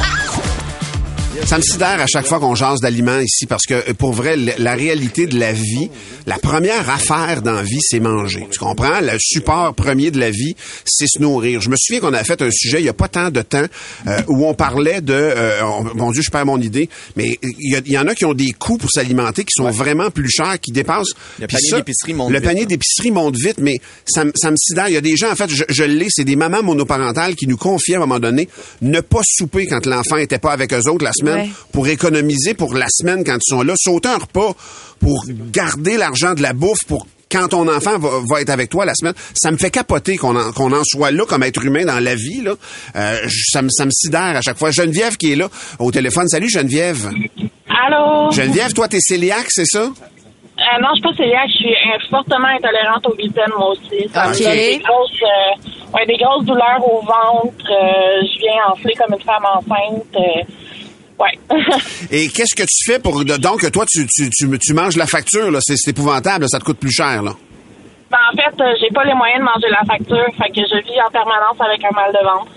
Ça 1.45 1.57
me 1.57 1.63
sidère 1.63 1.99
à 1.99 2.05
chaque 2.05 2.27
fois 2.27 2.39
qu'on 2.39 2.53
jase 2.53 2.79
d'aliments 2.79 3.19
ici 3.19 3.47
parce 3.47 3.65
que 3.65 3.73
euh, 3.73 3.93
pour 3.97 4.13
vrai, 4.13 4.37
le- 4.37 4.51
la 4.59 4.75
réalité 4.75 5.25
de 5.25 5.39
la 5.39 5.51
vie, 5.51 5.89
la 6.27 6.37
première 6.37 6.87
affaire 6.91 7.41
dans 7.41 7.53
la 7.53 7.63
vie, 7.63 7.79
c'est 7.81 7.99
manger. 7.99 8.47
Tu 8.51 8.59
comprends? 8.59 8.99
Le 9.01 9.17
support 9.19 9.73
premier 9.73 10.11
de 10.11 10.19
la 10.19 10.29
vie, 10.29 10.55
c'est 10.85 11.07
se 11.07 11.19
nourrir. 11.19 11.59
Je 11.59 11.69
me 11.71 11.75
souviens 11.75 12.01
qu'on 12.01 12.13
a 12.13 12.23
fait 12.23 12.39
un 12.43 12.51
sujet 12.51 12.79
il 12.81 12.85
y 12.85 12.89
a 12.89 12.93
pas 12.93 13.07
tant 13.07 13.31
de 13.31 13.41
temps 13.41 13.63
euh, 14.05 14.21
où 14.27 14.45
on 14.45 14.53
parlait 14.53 15.01
de... 15.01 15.11
euh, 15.13 15.61
on- 15.63 15.95
mon 15.95 16.11
Dieu, 16.11 16.21
je 16.21 16.29
perds 16.29 16.45
mon 16.45 16.61
idée, 16.61 16.87
mais 17.15 17.39
il 17.41 17.83
y, 17.87 17.97
en 17.97 18.07
a 18.07 18.13
qui 18.13 18.25
ont 18.25 18.35
des 18.35 18.51
coûts 18.51 18.77
pour 18.77 18.91
s'alimenter 18.91 19.43
qui 19.43 19.53
sont 19.55 19.71
vraiment 19.71 20.11
plus 20.11 20.29
chers, 20.29 20.59
qui 20.59 20.71
dépassent... 20.71 21.13
Le 21.39 21.47
panier 21.47 21.71
d'épicerie 21.77 22.13
monte 22.13 22.29
Le 22.31 22.37
vite, 22.37 22.45
panier 22.47 22.61
hein. 22.63 22.65
d'épicerie 22.67 23.11
monte 23.11 23.35
vite, 23.37 23.57
mais 23.59 23.79
ça, 24.05 24.23
me- 24.23 24.33
ça 24.35 24.51
me 24.51 24.55
sidère. 24.57 24.87
Il 24.89 24.93
y 24.93 24.97
a 24.97 25.01
des 25.01 25.17
gens, 25.17 25.31
en 25.31 25.35
fait, 25.35 25.49
je, 25.49 25.63
je 25.67 25.83
l'ai, 25.83 26.07
c'est 26.09 26.25
des 26.25 26.35
mamans 26.35 26.61
monoparentales 26.61 27.33
qui 27.35 27.47
nous 27.47 27.57
confient 27.57 27.95
à 27.95 27.97
un 27.97 28.01
moment 28.01 28.19
donné 28.19 28.47
ne 28.83 28.99
pas 28.99 29.21
souper 29.23 29.65
quand 29.65 29.85
l'enfant 29.87 30.17
était 30.17 30.37
pas 30.37 30.51
avec 30.51 30.71
eux 30.73 30.87
autres 30.89 31.03
la 31.03 31.11
semaine 31.13 31.28
Ouais. 31.33 31.49
pour 31.71 31.87
économiser 31.87 32.53
pour 32.53 32.73
la 32.73 32.87
semaine 32.89 33.23
quand 33.25 33.35
ils 33.35 33.49
sont 33.49 33.61
là, 33.61 33.73
sauter 33.77 34.09
un 34.09 34.17
repas 34.17 34.53
pour 34.99 35.23
garder 35.51 35.97
l'argent 35.97 36.33
de 36.33 36.41
la 36.41 36.53
bouffe 36.53 36.83
pour 36.87 37.07
quand 37.31 37.47
ton 37.49 37.67
enfant 37.67 37.99
va, 37.99 38.09
va 38.27 38.41
être 38.41 38.49
avec 38.49 38.69
toi 38.71 38.85
la 38.85 38.95
semaine, 38.95 39.13
ça 39.35 39.51
me 39.51 39.57
fait 39.57 39.69
capoter 39.69 40.17
qu'on 40.17 40.35
en, 40.35 40.51
qu'on 40.51 40.71
en 40.73 40.83
soit 40.83 41.11
là 41.11 41.25
comme 41.27 41.43
être 41.43 41.63
humain 41.63 41.85
dans 41.85 41.99
la 42.03 42.15
vie. 42.15 42.41
Là. 42.41 42.55
Euh, 42.95 43.17
ça, 43.51 43.61
me, 43.61 43.69
ça 43.69 43.85
me 43.85 43.91
sidère 43.91 44.35
à 44.35 44.41
chaque 44.41 44.57
fois. 44.57 44.71
Geneviève 44.71 45.15
qui 45.15 45.33
est 45.33 45.35
là 45.35 45.47
au 45.77 45.91
téléphone. 45.91 46.27
Salut 46.27 46.49
Geneviève. 46.49 47.11
Allô? 47.69 48.31
Geneviève, 48.31 48.73
toi, 48.73 48.87
t'es 48.87 48.97
cœliaque, 48.99 49.45
c'est 49.49 49.65
ça? 49.65 49.81
Euh, 49.83 50.81
non, 50.81 50.89
je 50.89 50.99
suis 50.99 51.01
pas 51.03 51.13
cœliaque, 51.15 51.49
je 51.51 51.57
suis 51.57 51.69
euh, 51.69 51.99
fortement 52.09 52.47
intolérante 52.47 53.05
au 53.07 53.15
gluten, 53.15 53.45
moi 53.57 53.69
aussi. 53.73 54.09
Ça 54.11 54.27
me 54.27 54.33
Ok. 54.33 54.41
donne 54.43 54.53
des 54.55 54.79
grosses, 54.79 55.21
euh, 55.23 55.93
ouais, 55.95 56.05
des 56.07 56.17
grosses 56.17 56.45
douleurs 56.45 56.81
au 56.83 56.99
ventre. 57.01 57.63
euh, 57.71 58.21
je 58.25 58.39
viens 58.39 58.73
enfler 58.73 58.93
comme 58.97 59.13
une 59.13 59.23
femme 59.23 59.45
enceinte. 59.45 60.17
Ouais. 61.19 61.39
Et 62.11 62.27
qu'est-ce 62.29 62.55
que 62.55 62.63
tu 62.63 62.91
fais 62.91 62.99
pour... 62.99 63.23
Donc, 63.25 63.69
toi, 63.71 63.85
tu, 63.89 64.05
tu, 64.07 64.29
tu, 64.29 64.59
tu 64.59 64.73
manges 64.73 64.95
la 64.97 65.05
facture, 65.07 65.51
là? 65.51 65.59
C'est 65.61 65.75
épouvantable, 65.89 66.45
ça 66.49 66.59
te 66.59 66.63
coûte 66.65 66.79
plus 66.79 66.91
cher, 66.91 67.21
là. 67.23 67.33
Ben, 68.11 68.17
en 68.33 68.35
fait, 68.35 68.63
euh, 68.63 68.73
j'ai 68.81 68.89
pas 68.93 69.03
les 69.03 69.13
moyens 69.13 69.39
de 69.39 69.45
manger 69.45 69.69
la 69.69 69.85
facture, 69.85 70.25
fait 70.35 70.49
que 70.49 70.65
je 70.67 70.77
vis 70.83 70.99
en 71.07 71.11
permanence 71.11 71.57
avec 71.59 71.83
un 71.85 71.91
mal 71.95 72.11
de 72.11 72.25
ventre. 72.25 72.51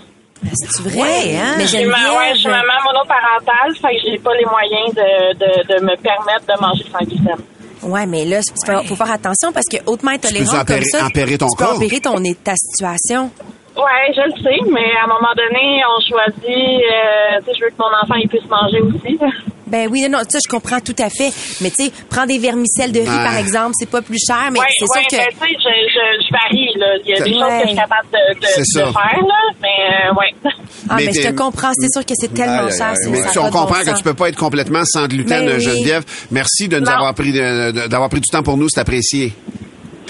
C'est 0.55 0.81
vrai, 0.81 0.99
Ouais, 0.99 1.35
hein? 1.37 1.53
Mais 1.57 1.63
Je 1.65 1.77
suis 1.77 1.85
ma- 1.85 1.95
ouais, 2.17 2.31
je 2.33 2.39
suis 2.39 2.49
maman 2.49 2.73
monoparentale, 2.85 3.75
fait 3.79 3.95
que 3.95 4.01
j'ai 4.11 4.17
pas 4.17 4.33
les 4.35 4.45
moyens 4.45 4.93
de, 4.95 5.33
de, 5.37 5.73
de 5.79 5.85
me 5.85 5.95
permettre 6.01 6.45
de 6.47 6.59
manger 6.61 6.83
sans 6.91 7.05
gluten. 7.05 7.37
Ouais, 7.83 8.05
mais 8.07 8.25
là, 8.25 8.39
il 8.39 8.65
faut, 8.65 8.83
faut 8.87 8.95
faire 8.95 9.11
attention 9.13 9.51
parce 9.53 9.65
que 9.71 9.77
hautement 9.85 10.11
intolérant 10.11 10.63
peux 10.65 10.73
comme 10.73 10.83
ça, 10.85 11.05
empirer 11.05 11.37
ton 11.37 11.47
tu 11.47 11.57
peux 11.57 11.65
corps. 11.65 11.75
empirer 11.75 11.99
ton 12.01 12.15
ta 12.43 12.55
situation. 12.55 13.29
Ouais, 13.75 14.13
je 14.15 14.21
le 14.21 14.43
sais, 14.43 14.71
mais 14.71 14.85
à 15.01 15.05
un 15.05 15.07
moment 15.07 15.33
donné, 15.35 15.81
on 15.89 15.99
choisit, 15.99 16.45
euh, 16.47 17.39
tu 17.39 17.45
sais, 17.45 17.51
je 17.57 17.63
veux 17.65 17.69
que 17.71 17.79
mon 17.79 17.89
enfant 18.03 18.15
il 18.21 18.29
puisse 18.29 18.47
manger 18.47 18.79
aussi. 18.81 19.17
Ben 19.65 19.87
oui, 19.89 20.03
non, 20.03 20.19
non, 20.19 20.23
ça 20.29 20.37
je 20.45 20.47
comprends 20.47 20.79
tout 20.79 20.95
à 20.99 21.09
fait. 21.09 21.33
Mais 21.61 21.71
tu 21.71 21.85
sais, 21.85 21.91
prends 22.07 22.27
des 22.27 22.37
vermicelles 22.37 22.91
de 22.91 22.99
riz 22.99 23.09
Ouais. 23.09 23.23
par 23.23 23.35
exemple, 23.37 23.71
c'est 23.79 23.89
pas 23.89 24.03
plus 24.03 24.19
cher, 24.27 24.49
mais 24.51 24.59
ouais, 24.59 24.65
c'est 24.77 24.85
ouais, 24.85 25.01
sûr 25.01 25.07
que 25.09 25.15
ben, 25.17 25.27
tu 25.31 25.47
sais, 25.47 25.55
je, 25.57 25.89
je, 25.89 26.25
je 26.27 26.31
varie, 26.31 26.69
là. 26.77 26.87
Il 27.03 27.09
y 27.09 27.13
a 27.13 27.23
des 27.23 27.31
Ouais. 27.31 27.39
choses 27.39 27.49
que 27.49 27.61
je 27.63 27.67
suis 27.69 27.75
capable 27.77 28.07
de, 28.13 28.39
de, 28.39 28.91
faire, 28.93 29.25
là, 29.25 29.41
mais 29.59 29.67
euh, 29.67 30.13
ouais. 30.13 30.51
ah 30.89 30.95
Mais 30.97 31.05
mais 31.07 31.13
je 31.13 31.27
te 31.27 31.33
comprends, 31.33 31.71
c'est 31.73 31.91
sûr 31.91 32.05
que 32.05 32.13
c'est 32.15 32.31
tellement 32.33 32.69
cher, 32.69 32.93
Mais 33.09 33.17
ça 33.23 33.29
tu- 33.31 33.39
on 33.39 33.43
bon 33.45 33.49
comprend 33.49 33.79
que 33.79 33.85
sens. 33.85 33.97
tu 33.97 34.03
peux 34.03 34.13
pas 34.13 34.29
être 34.29 34.37
complètement 34.37 34.83
sans 34.85 35.07
gluten, 35.07 35.45
Mais 35.47 35.55
oui. 35.55 35.61
Geneviève. 35.61 36.03
Merci 36.29 36.67
de 36.67 36.77
nous 36.79 36.85
Non. 36.85 36.91
avoir 36.91 37.15
pris 37.15 37.31
d'avoir 37.33 38.09
pris 38.09 38.21
du 38.21 38.29
temps 38.29 38.43
pour 38.43 38.57
nous, 38.57 38.69
c'est 38.69 38.81
apprécié. 38.81 39.33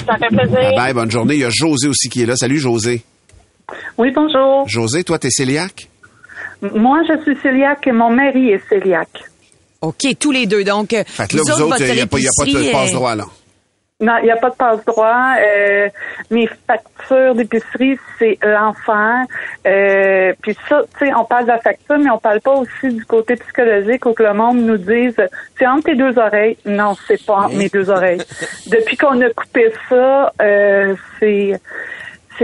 Ça 0.06 0.17
fait 0.17 0.28
plaisir. 0.36 0.60
Bye 0.60 0.76
bye, 0.76 0.93
bonne 0.93 1.10
journée. 1.12 1.36
Il 1.36 1.39
y 1.39 1.45
a 1.45 1.49
José 1.49 1.88
aussi 1.88 2.10
qui 2.10 2.23
est 2.23 2.26
là. 2.26 2.36
Salut 2.36 2.60
José. 2.60 3.02
Oui, 3.97 4.12
bonjour. 4.12 4.67
José, 4.67 5.04
toi, 5.04 5.17
t'es 5.19 5.30
cœliaque? 5.30 5.89
Moi, 6.62 6.99
je 7.08 7.21
suis 7.23 7.36
cœliaque 7.41 7.86
et 7.88 7.91
mon 7.91 8.10
mari 8.10 8.52
est 8.52 8.67
cœliaque. 8.69 9.23
OK, 9.82 10.06
tous 10.19 10.32
les 10.32 10.45
deux. 10.45 10.63
Donc, 10.63 10.93
euh, 10.93 11.04
Fait 11.06 11.28
que 11.30 11.38
là, 11.38 11.43
vous 11.45 11.62
autres, 11.62 11.82
il 11.82 11.93
n'y 11.93 12.02
a, 12.02 12.08
pas- 12.08 12.19
y 12.19 12.28
a 12.28 12.30
pas 12.38 12.45
de 12.45 12.49
épicerie, 12.49 12.71
passe 12.71 12.91
euh, 12.91 12.95
droit, 12.95 13.15
là. 13.15 13.26
Non, 13.99 14.13
il 14.21 14.26
n'y 14.26 14.32
a 14.32 14.38
pas 14.38 14.49
de 14.49 14.56
passe-droit. 14.56 15.36
Euh, 15.39 15.88
mes 16.30 16.47
factures 16.67 17.36
d'épicerie, 17.36 17.97
c'est 18.19 18.38
l'enfer. 18.43 19.23
Euh, 19.65 20.34
puis 20.41 20.58
ça, 20.67 20.82
tu 20.99 21.06
sais, 21.06 21.13
on 21.13 21.23
parle 21.23 21.43
de 21.43 21.49
la 21.49 21.60
facture, 21.60 21.97
mais 21.99 22.10
on 22.10 22.17
parle 22.17 22.41
pas 22.41 22.54
aussi 22.56 22.93
du 22.93 23.06
côté 23.06 23.36
psychologique 23.36 24.06
où 24.06 24.13
que 24.13 24.23
le 24.23 24.34
monde 24.34 24.58
nous 24.62 24.78
dise 24.78 25.15
c'est 25.58 25.67
entre 25.67 25.86
tes 25.86 25.95
deux 25.95 26.17
oreilles. 26.17 26.58
Non, 26.65 26.95
c'est 27.08 27.23
pas 27.26 27.36
entre 27.45 27.56
mes 27.56 27.69
deux 27.69 27.89
oreilles. 27.89 28.21
Depuis 28.67 28.97
qu'on 28.97 29.21
a 29.21 29.30
coupé 29.30 29.71
ça, 29.88 30.34
euh, 30.41 30.95
c'est 31.19 31.62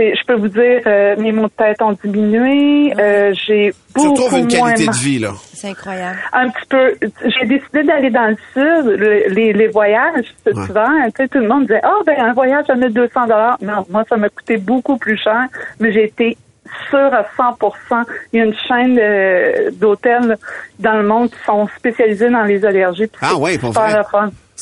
je 0.00 0.24
peux 0.26 0.34
vous 0.34 0.48
dire 0.48 0.80
euh, 0.86 1.14
mes 1.18 1.32
maux 1.32 1.46
de 1.46 1.52
tête 1.56 1.80
ont 1.82 1.96
diminué. 2.04 2.92
Euh, 2.98 3.32
j'ai 3.46 3.72
Tu 3.72 3.76
beaucoup 3.94 4.12
retrouves 4.24 4.38
une 4.38 4.48
qualité 4.48 4.86
de 4.86 4.92
vie, 4.96 5.18
là. 5.18 5.30
C'est 5.54 5.68
incroyable. 5.70 6.18
un 6.32 6.48
petit 6.48 6.66
peu. 6.68 6.94
J'ai 7.24 7.46
décidé 7.46 7.82
d'aller 7.84 8.10
dans 8.10 8.28
le 8.28 8.36
sud, 8.54 8.86
le- 8.98 9.28
les, 9.34 9.52
les 9.52 9.68
voyages 9.68 10.24
Ouais. 10.46 10.52
hiver. 10.68 10.88
Tu 11.06 11.22
sais, 11.22 11.28
tout 11.28 11.38
le 11.38 11.48
monde 11.48 11.62
disait, 11.62 11.80
ah 11.82 11.98
ben 12.06 12.16
un 12.18 12.32
voyage 12.32 12.64
ça 12.66 12.74
met 12.74 12.88
200 12.90 13.22
dollars. 13.26 13.58
Non, 13.62 13.84
moi 13.90 14.04
ça 14.08 14.16
m'a 14.16 14.28
coûté 14.28 14.56
beaucoup 14.56 14.96
plus 14.96 15.16
cher, 15.18 15.46
mais 15.78 15.92
j'ai 15.92 16.04
été 16.04 16.36
sûre 16.88 17.12
à 17.12 17.24
100% 17.36 18.04
Il 18.32 18.38
y 18.38 18.42
a 18.42 18.44
une 18.46 18.54
chaîne 18.54 18.98
euh, 19.00 19.70
d'hôtels 19.72 20.36
dans 20.78 20.94
le 20.94 21.02
monde 21.06 21.30
qui 21.30 21.36
sont 21.44 21.68
spécialisés 21.76 22.30
dans 22.30 22.44
les 22.44 22.64
allergies. 22.64 23.10
Ah 23.20 23.34
ouais, 23.36 23.58
pour 23.58 23.72
vrai? 23.72 23.92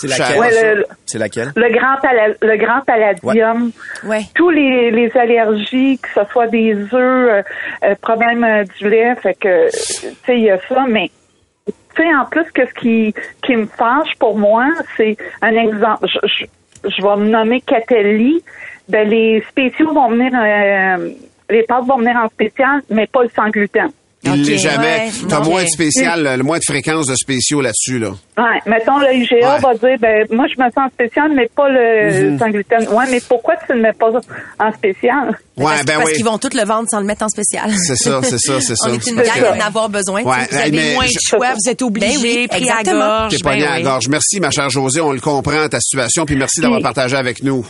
C'est 0.00 0.06
laquelle? 0.18 0.38
Ouais, 0.38 0.74
le- 0.74 0.86
C'est 1.06 1.18
laquelle? 1.18 1.52
Le 1.56 1.68
grand, 1.72 1.96
pala- 2.00 2.34
le 2.40 2.56
grand 2.56 2.80
palladium 2.82 3.70
Ouais. 4.04 4.20
tous 4.34 4.50
les, 4.50 4.90
les 4.90 5.16
allergies, 5.16 5.98
que 5.98 6.08
ce 6.14 6.20
soit 6.30 6.46
des 6.46 6.74
œufs, 6.74 6.92
euh, 6.94 7.42
euh, 7.84 7.94
problème 8.00 8.44
euh, 8.44 8.64
du 8.78 8.88
lait, 8.88 9.14
fait 9.16 9.34
que, 9.34 9.68
tu 9.70 10.06
sais, 10.26 10.36
il 10.38 10.40
y 10.44 10.50
a 10.50 10.58
ça, 10.68 10.84
mais, 10.88 11.10
tu 11.66 11.72
sais, 12.02 12.14
en 12.14 12.24
plus, 12.26 12.44
que 12.52 12.66
ce 12.66 12.74
qui, 12.74 13.14
qui 13.42 13.56
me 13.56 13.66
fâche 13.66 14.14
pour 14.18 14.38
moi, 14.38 14.66
c'est 14.96 15.16
un 15.42 15.54
exemple, 15.56 16.06
je, 16.06 16.18
je, 16.28 16.44
je 16.90 17.02
vais 17.02 17.16
me 17.16 17.28
nommer 17.28 17.60
Catelli, 17.60 18.42
ben, 18.88 19.08
les 19.08 19.42
spéciaux 19.50 19.92
vont 19.92 20.08
venir, 20.10 20.30
euh, 20.34 21.10
les 21.50 21.62
pâtes 21.64 21.84
vont 21.86 21.98
venir 21.98 22.16
en 22.16 22.28
spécial, 22.28 22.82
mais 22.90 23.06
pas 23.06 23.22
le 23.24 23.30
sans 23.34 23.48
gluten. 23.50 23.90
Il 24.34 24.42
Ok, 24.42 24.46
l'est 24.48 24.58
jamais. 24.58 24.86
ouais, 25.06 25.10
T'as 25.28 25.40
moins 25.40 25.62
de 25.62 25.68
spécial, 25.68 26.36
le 26.36 26.42
moins 26.42 26.58
de 26.58 26.64
fréquence 26.64 27.06
de 27.06 27.14
spéciaux 27.14 27.60
là-dessus, 27.60 27.98
là. 27.98 28.10
Ouais, 28.36 28.60
mettons, 28.66 28.98
le 28.98 29.12
IGA 29.14 29.36
Ouais. 29.54 29.60
va 29.60 29.74
dire, 29.74 29.98
ben, 30.00 30.26
moi, 30.30 30.46
je 30.46 30.62
me 30.62 30.68
sens 30.70 30.84
en 30.86 30.88
spécial, 30.90 31.30
mais 31.34 31.48
pas 31.54 31.68
le 31.68 32.38
sans 32.38 32.48
gluten. 32.50 32.86
Ouais, 32.90 33.04
mais 33.10 33.20
pourquoi 33.28 33.54
tu 33.56 33.72
ne 33.72 33.76
le 33.78 33.82
mets 33.82 33.92
pas 33.92 34.10
en 34.60 34.72
spécial? 34.72 35.36
Ouais, 35.56 35.64
parce 35.64 35.84
ben 35.84 35.94
parce 35.96 36.10
oui. 36.10 36.16
qu'ils 36.16 36.24
vont 36.24 36.38
tout 36.38 36.50
le 36.54 36.64
vendre 36.64 36.88
sans 36.88 37.00
le 37.00 37.06
mettre 37.06 37.24
en 37.24 37.28
spécial. 37.28 37.70
C'est 37.76 37.96
ça, 37.96 38.20
c'est 38.22 38.38
ça, 38.38 38.60
c'est 38.60 38.76
ça. 38.76 38.88
On 38.90 38.94
est 38.94 39.06
une 39.08 39.16
gang 39.16 39.44
à 39.44 39.56
en 39.56 39.66
avoir 39.66 39.88
besoin. 39.88 40.22
Ouais. 40.22 40.36
Vous 40.50 40.56
avez 40.56 40.70
mais 40.70 40.94
moins 40.94 41.04
de 41.06 41.10
je- 41.10 41.18
choix, 41.36 41.48
vous 41.54 41.70
êtes 41.70 41.82
obligés, 41.82 42.16
Ben 42.16 42.22
oui, 42.22 42.48
pris 42.48 42.70
à 42.70 42.82
gorge. 42.84 43.32
T'es 43.36 43.42
pogné 43.42 43.60
ben 43.62 43.66
à 43.66 43.70
la 43.70 43.76
oui. 43.78 43.82
gorge. 43.82 44.08
Merci, 44.08 44.38
ma 44.40 44.50
chère 44.50 44.70
Josée. 44.70 45.00
On 45.00 45.12
le 45.12 45.20
comprend, 45.20 45.68
ta 45.68 45.80
situation. 45.80 46.24
Puis 46.26 46.36
merci 46.36 46.60
d'avoir 46.60 46.80
partagé 46.80 47.16
avec 47.16 47.42
nous. 47.42 47.66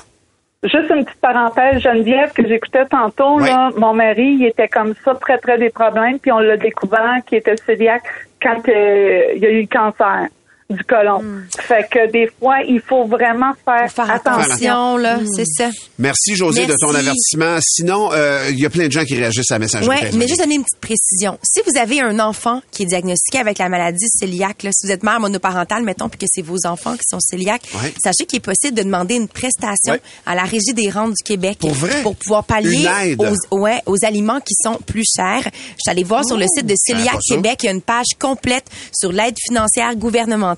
Juste 0.65 0.91
une 0.91 1.05
petite 1.05 1.21
parenthèse, 1.21 1.81
Geneviève, 1.81 2.33
que 2.33 2.47
j'écoutais 2.47 2.85
tantôt, 2.87 3.37
Oui. 3.37 3.49
là, 3.49 3.71
mon 3.77 3.95
mari, 3.95 4.39
il 4.41 4.47
était 4.47 4.67
comme 4.67 4.95
ça, 5.05 5.15
très, 5.15 5.39
très 5.39 5.57
des 5.57 5.71
problèmes, 5.71 6.19
puis 6.19 6.33
on 6.33 6.41
l'a 6.41 6.57
découvert 6.57 7.21
qu'il 7.27 7.39
était 7.39 7.55
cœliaque 7.55 8.03
quand 8.43 8.69
euh, 8.69 9.23
il 9.37 9.47
a 9.47 9.51
eu 9.51 9.61
le 9.63 9.67
cancer. 9.69 10.29
Du 10.71 10.85
côlon. 10.85 11.23
Fait 11.61 11.87
que 11.91 12.11
des 12.13 12.31
fois, 12.39 12.57
il 12.69 12.81
faut 12.87 13.07
vraiment 13.07 13.53
faire, 13.65 13.91
faire 13.91 14.11
attention. 14.11 14.43
Attention, 14.53 14.97
là, 14.99 15.19
c'est 15.35 15.47
ça. 15.47 15.71
Merci, 15.99 16.37
José, 16.37 16.67
de 16.67 16.75
ton 16.79 16.95
avertissement. 16.95 17.57
Sinon, 17.63 18.11
euh, 18.13 18.49
il 18.51 18.59
y 18.61 18.67
a 18.67 18.71
plein 18.71 18.87
de 18.87 18.93
gens 18.93 19.03
qui 19.05 19.15
réagissent 19.17 19.51
à 19.51 19.55
la 19.55 19.61
messagerie. 19.61 19.89
Ouais, 19.89 20.01
texte. 20.01 20.19
mais 20.19 20.29
juste 20.29 20.41
donner 20.41 20.57
une 20.57 20.65
petite 20.65 20.81
précision. 20.81 21.39
Si 21.43 21.63
vous 21.67 21.81
avez 21.81 22.03
un 22.03 22.19
enfant 22.21 22.61
qui 22.71 22.83
est 22.83 22.87
diagnostiqué 22.87 23.39
avec 23.39 23.57
la 23.57 23.71
maladie 23.71 24.05
cœliaque, 24.21 24.63
là, 24.63 24.71
si 24.75 24.87
vous 24.87 24.93
êtes 24.93 25.03
mère 25.03 25.19
monoparentale, 25.21 25.85
mettons, 25.85 26.11
puis 26.11 26.19
que 26.19 26.27
c'est 26.29 26.43
vos 26.43 26.59
enfants 26.67 26.93
qui 26.97 27.05
sont 27.09 27.19
cœliaques, 27.31 27.63
Ouais. 27.83 27.95
sachez 28.05 28.27
qu'il 28.27 28.37
est 28.37 28.41
possible 28.41 28.77
de 28.77 28.83
demander 28.83 29.15
une 29.15 29.29
prestation 29.29 29.95
Ouais. 29.95 30.03
à 30.27 30.35
la 30.35 30.43
Régie 30.43 30.75
des 30.75 30.91
rentes 30.91 31.15
du 31.15 31.23
Québec 31.25 31.59
Pour 31.61 31.71
vrai? 31.73 32.03
pour 32.03 32.15
pouvoir 32.15 32.45
pallier 32.45 33.17
aux, 33.51 33.59
ouais, 33.61 33.81
aux 33.87 34.05
aliments 34.05 34.41
qui 34.41 34.53
sont 34.63 34.77
plus 34.87 35.05
chers. 35.17 35.45
Je 35.45 35.79
suis 35.79 35.91
allée 35.91 36.05
voir 36.05 36.27
sur 36.27 36.37
le 36.37 36.45
site 36.47 36.67
de 36.67 36.75
Celiac 36.77 37.15
ça? 37.23 37.35
Québec, 37.37 37.61
il 37.63 37.67
y 37.67 37.69
a 37.71 37.73
une 37.73 37.81
page 37.81 38.05
complète 38.19 38.67
sur 38.93 39.13
l'aide 39.13 39.37
financière 39.47 39.97
gouvernementale. 39.97 40.58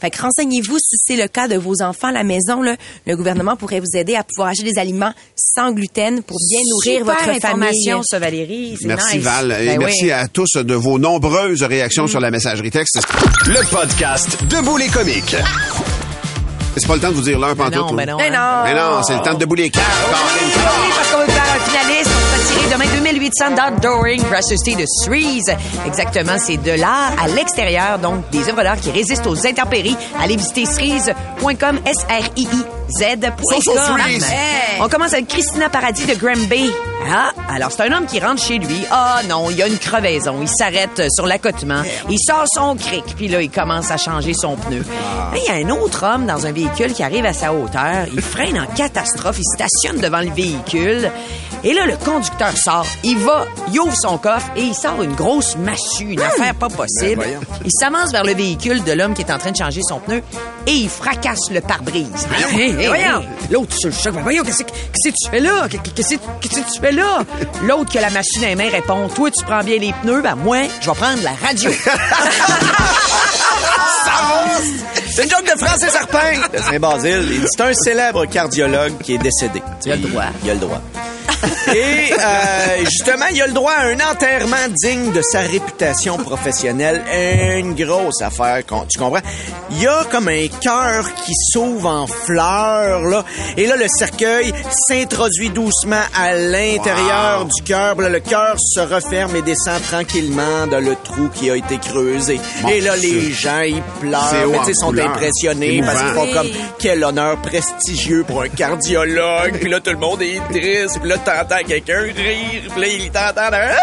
Fait 0.00 0.10
que 0.10 0.20
renseignez-vous 0.22 0.78
si 0.78 0.96
c'est 0.98 1.16
le 1.16 1.28
cas 1.28 1.48
de 1.48 1.56
vos 1.56 1.82
enfants 1.82 2.08
à 2.08 2.12
la 2.12 2.24
maison. 2.24 2.62
Là, 2.62 2.76
le 3.06 3.16
gouvernement 3.16 3.56
pourrait 3.56 3.80
vous 3.80 3.96
aider 3.96 4.14
à 4.14 4.24
pouvoir 4.24 4.48
acheter 4.48 4.64
des 4.70 4.78
aliments 4.78 5.12
sans 5.36 5.72
gluten 5.72 6.22
pour 6.22 6.36
bien 6.50 6.60
nourrir 6.70 6.98
Super 7.00 7.14
votre 7.14 7.18
famille. 7.24 7.36
information, 7.36 8.02
ça, 8.02 8.18
Valérie. 8.18 8.76
Merci 8.84 9.16
nice. 9.16 9.24
Val 9.24 9.52
et 9.60 9.66
Ben 9.66 9.78
merci 9.78 10.04
oui. 10.04 10.10
à 10.12 10.28
tous 10.28 10.52
de 10.56 10.74
vos 10.74 10.98
nombreuses 10.98 11.62
réactions 11.62 12.06
sur 12.06 12.20
la 12.20 12.30
messagerie 12.30 12.70
texte. 12.70 13.00
Le 13.46 13.64
podcast 13.70 14.36
Debout 14.48 14.76
les 14.76 14.88
comiques. 14.88 15.36
C'est 16.76 16.86
pas 16.86 16.94
le 16.94 17.00
temps 17.00 17.10
de 17.10 17.14
vous 17.14 17.22
dire 17.22 17.38
l'heure 17.38 17.54
Ben 17.54 17.70
pantoute. 17.70 17.90
non, 17.90 17.94
ben 17.94 18.08
non. 18.08 18.16
Mais 18.16 18.30
hein. 18.34 18.62
non. 18.64 18.64
Mais 18.64 18.74
non, 18.80 19.02
c'est 19.02 19.14
le 19.14 19.20
temps 19.20 19.34
de 19.34 19.38
debout 19.40 19.54
les 19.56 19.68
quatre. 19.68 19.84
Oui, 20.08 20.92
parce 20.96 21.10
qu'on 21.12 21.18
veut 21.20 21.26
faire 21.26 21.42
un 21.54 21.60
finaliste. 21.70 22.10
On 22.42 22.44
va 22.44 22.60
tirer 22.60 22.72
demain 22.72 23.02
2800 23.02 23.44
d'outdooring 23.50 24.22
société 24.40 24.82
de 24.82 24.86
Cerise. 24.86 25.54
Exactement, 25.86 26.38
c'est 26.38 26.56
de 26.56 26.72
l'art 26.72 27.12
à 27.22 27.28
l'extérieur, 27.28 27.98
donc 27.98 28.28
des 28.30 28.48
œuvres 28.48 28.62
d'art 28.62 28.80
qui 28.80 28.90
résistent 28.90 29.26
aux 29.26 29.46
intempéries. 29.46 29.96
Allez 30.20 30.36
visiter 30.36 30.66
cerise.com, 30.66 31.80
S-R-I-I-Z.com. 31.86 33.32
So, 33.42 33.60
so 33.60 33.72
Cerise. 33.78 34.24
Hey. 34.24 34.80
On 34.80 34.88
commence 34.88 35.12
avec 35.12 35.28
Christina 35.28 35.68
Paradis 35.68 36.06
de 36.06 36.14
Granby. 36.14 36.72
Ah, 37.10 37.32
alors 37.48 37.70
c'est 37.72 37.82
un 37.82 37.92
homme 37.92 38.06
qui 38.06 38.20
rentre 38.20 38.40
chez 38.42 38.58
lui. 38.58 38.84
Ah 38.90 39.20
non, 39.28 39.50
il 39.50 39.56
y 39.56 39.62
a 39.62 39.66
une 39.66 39.78
crevaison. 39.78 40.38
Il 40.40 40.48
s'arrête 40.48 40.98
euh, 41.00 41.08
sur 41.10 41.26
l'accotement. 41.26 41.82
Il 42.08 42.18
sort 42.18 42.44
son 42.46 42.76
cric, 42.76 43.04
puis 43.16 43.28
là, 43.28 43.42
il 43.42 43.50
commence 43.50 43.90
à 43.90 43.96
changer 43.96 44.32
son 44.34 44.56
pneu. 44.56 44.78
Là, 45.32 45.32
Il 45.36 45.44
y 45.44 45.48
a 45.48 45.66
un 45.66 45.70
autre 45.70 46.04
homme 46.06 46.26
dans 46.26 46.46
un 46.46 46.52
véhicule 46.52 46.92
qui 46.92 47.02
arrive 47.02 47.26
à 47.26 47.32
sa 47.32 47.52
hauteur. 47.52 48.06
Il 48.12 48.22
freine 48.22 48.58
en 48.58 48.66
catastrophe. 48.66 49.38
Il 49.38 49.44
stationne 49.44 50.00
devant 50.00 50.20
le 50.20 50.30
véhicule. 50.30 51.10
Et 51.64 51.74
là, 51.74 51.86
le 51.86 51.96
conducteur 51.96 52.56
sort. 52.56 52.86
Il 53.04 53.18
va, 53.18 53.44
il 53.72 53.78
ouvre 53.78 53.94
son 53.96 54.18
coffre 54.18 54.50
et 54.56 54.62
il 54.62 54.74
sort 54.74 55.00
une 55.02 55.14
grosse 55.14 55.56
massue, 55.56 56.12
une 56.12 56.20
affaire 56.22 56.54
pas 56.56 56.68
possible. 56.68 57.14
voyons. 57.22 57.40
Il 57.64 57.70
s'avance 57.70 58.10
vers 58.10 58.24
le 58.24 58.34
véhicule 58.34 58.82
de 58.82 58.92
l'homme 58.92 59.14
qui 59.14 59.22
est 59.22 59.30
en 59.32 59.38
train 59.38 59.52
de 59.52 59.56
changer 59.56 59.80
son 59.88 60.00
pneu 60.00 60.22
et 60.66 60.72
il 60.72 60.88
fracasse 60.88 61.50
le 61.50 61.60
pare-brise. 61.60 62.26
Hey, 62.52 62.70
hey, 62.72 62.86
hey. 62.86 63.10
L'autre 63.50 63.74
sur 63.76 63.88
le 63.88 63.94
choc. 63.94 64.12
Ben 64.14 64.22
voyons, 64.22 64.42
qu'est-ce 64.42 64.62
que 64.64 64.70
tu 65.08 65.30
fais 65.30 65.40
là? 65.40 65.66
Qu'est-ce 65.68 65.82
que 66.16 66.20
qu'est-ce 66.40 66.60
que 66.60 66.72
tu 66.74 66.80
fais 66.80 66.91
là? 66.92 67.24
L'autre 67.64 67.90
qui 67.90 67.98
a 67.98 68.02
la 68.02 68.10
machine 68.10 68.42
les 68.42 68.54
mains 68.54 68.70
répond, 68.70 69.08
toi, 69.08 69.30
tu 69.30 69.44
prends 69.44 69.62
bien 69.62 69.78
les 69.78 69.92
pneus, 70.02 70.22
ben 70.22 70.36
moi, 70.36 70.58
je 70.80 70.90
vais 70.90 70.96
prendre 70.96 71.22
la 71.22 71.32
radio. 71.32 71.70
C'est 75.14 75.24
une 75.24 75.30
joke 75.30 75.44
de 75.44 75.58
Francis 75.62 75.90
Serpin 75.90 76.32
de 76.52 76.58
Saint-Basile. 76.58 77.28
Il 77.30 77.40
dit, 77.40 77.46
C'est 77.54 77.62
un 77.62 77.74
célèbre 77.74 78.24
cardiologue 78.24 78.96
qui 79.02 79.14
est 79.14 79.18
décédé. 79.18 79.62
Il 79.84 79.92
a 79.92 79.96
le 79.96 80.02
droit. 80.02 80.24
Il 80.42 80.50
a 80.50 80.54
le 80.54 80.60
droit. 80.60 80.80
Et 81.74 82.12
euh, 82.12 82.84
justement, 82.84 83.26
il 83.32 83.40
a 83.40 83.46
le 83.46 83.52
droit 83.52 83.72
à 83.72 83.86
un 83.86 83.98
enterrement 84.10 84.68
digne 84.68 85.12
de 85.12 85.22
sa 85.22 85.40
réputation 85.40 86.16
professionnelle. 86.18 87.02
Une 87.58 87.74
grosse 87.74 88.20
affaire, 88.20 88.62
tu 88.88 88.98
comprends? 88.98 89.22
Il 89.70 89.82
y 89.82 89.86
a 89.86 90.04
comme 90.10 90.28
un 90.28 90.46
cœur 90.60 91.14
qui 91.24 91.32
s'ouvre 91.50 91.88
en 91.88 92.06
fleurs, 92.06 93.02
là. 93.02 93.24
Et 93.56 93.66
là, 93.66 93.76
le 93.76 93.86
cercueil 93.88 94.52
s'introduit 94.88 95.50
doucement 95.50 96.02
à 96.14 96.34
l'intérieur 96.34 97.46
du 97.46 97.62
cœur. 97.62 97.94
Le 97.96 98.20
cœur 98.20 98.56
se 98.58 98.80
referme 98.80 99.36
et 99.36 99.42
descend 99.42 99.80
tranquillement 99.82 100.66
dans 100.66 100.80
le 100.80 100.94
trou 101.02 101.28
qui 101.34 101.50
a 101.50 101.56
été 101.56 101.78
creusé. 101.78 102.38
Et 102.70 102.80
là, 102.80 102.96
les 102.96 103.32
gens, 103.32 103.60
ils 103.60 103.82
pleurent, 104.00 104.48
mais 104.50 104.64
sais, 104.64 104.74
sont 104.74 104.88
couleur. 104.88 105.10
impressionnés 105.10 105.82
parce 105.84 106.02
qu'ils 106.02 106.12
font 106.12 106.32
comme 106.32 106.48
quel 106.78 107.04
honneur 107.04 107.40
prestigieux 107.40 108.24
pour 108.26 108.42
un 108.42 108.48
cardiologue. 108.48 109.58
Puis 109.60 109.70
là, 109.70 109.80
tout 109.80 109.90
le 109.90 109.98
monde 109.98 110.20
est 110.22 110.40
triste. 110.50 110.98
Puis 111.00 111.08
là, 111.08 111.16
t'entends 111.24 111.64
quelqu'un 111.66 112.00
rire. 112.02 112.62
Puis 112.70 112.80
là, 112.80 112.86
il 112.86 113.10
t'entend. 113.10 113.52
un- 113.52 113.76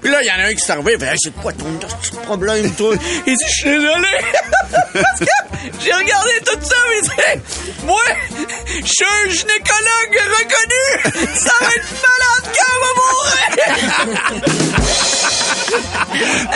Puis 0.00 0.10
là, 0.10 0.18
il 0.22 0.26
y 0.26 0.30
en 0.30 0.38
a 0.44 0.48
un 0.48 0.54
qui 0.54 0.60
s'est 0.60 0.72
arrivé, 0.72 0.92
Hey, 1.04 1.16
c'est 1.22 1.34
quoi 1.34 1.52
ton 1.52 1.78
problème, 2.24 2.70
toi? 2.74 2.94
Il 3.26 3.36
dit, 3.36 3.44
je 3.48 3.52
suis 3.54 3.70
désolé. 3.70 4.08
Parce 4.92 5.20
que 5.20 5.26
j'ai 5.84 5.92
regardé 5.92 6.30
tout 6.44 6.58
ça, 6.62 6.76
mais 6.90 7.40
moi, 7.84 8.00
je 8.68 8.86
suis 8.86 9.04
un 9.04 9.28
gynécologue 9.30 10.18
reconnu. 10.38 10.86
Ça 11.34 11.52
va 11.60 11.66
être 11.68 11.92
malade 12.06 12.46
quand 12.54 12.70
elle 12.72 12.80
va 12.82 12.90
mourir. 13.00 13.46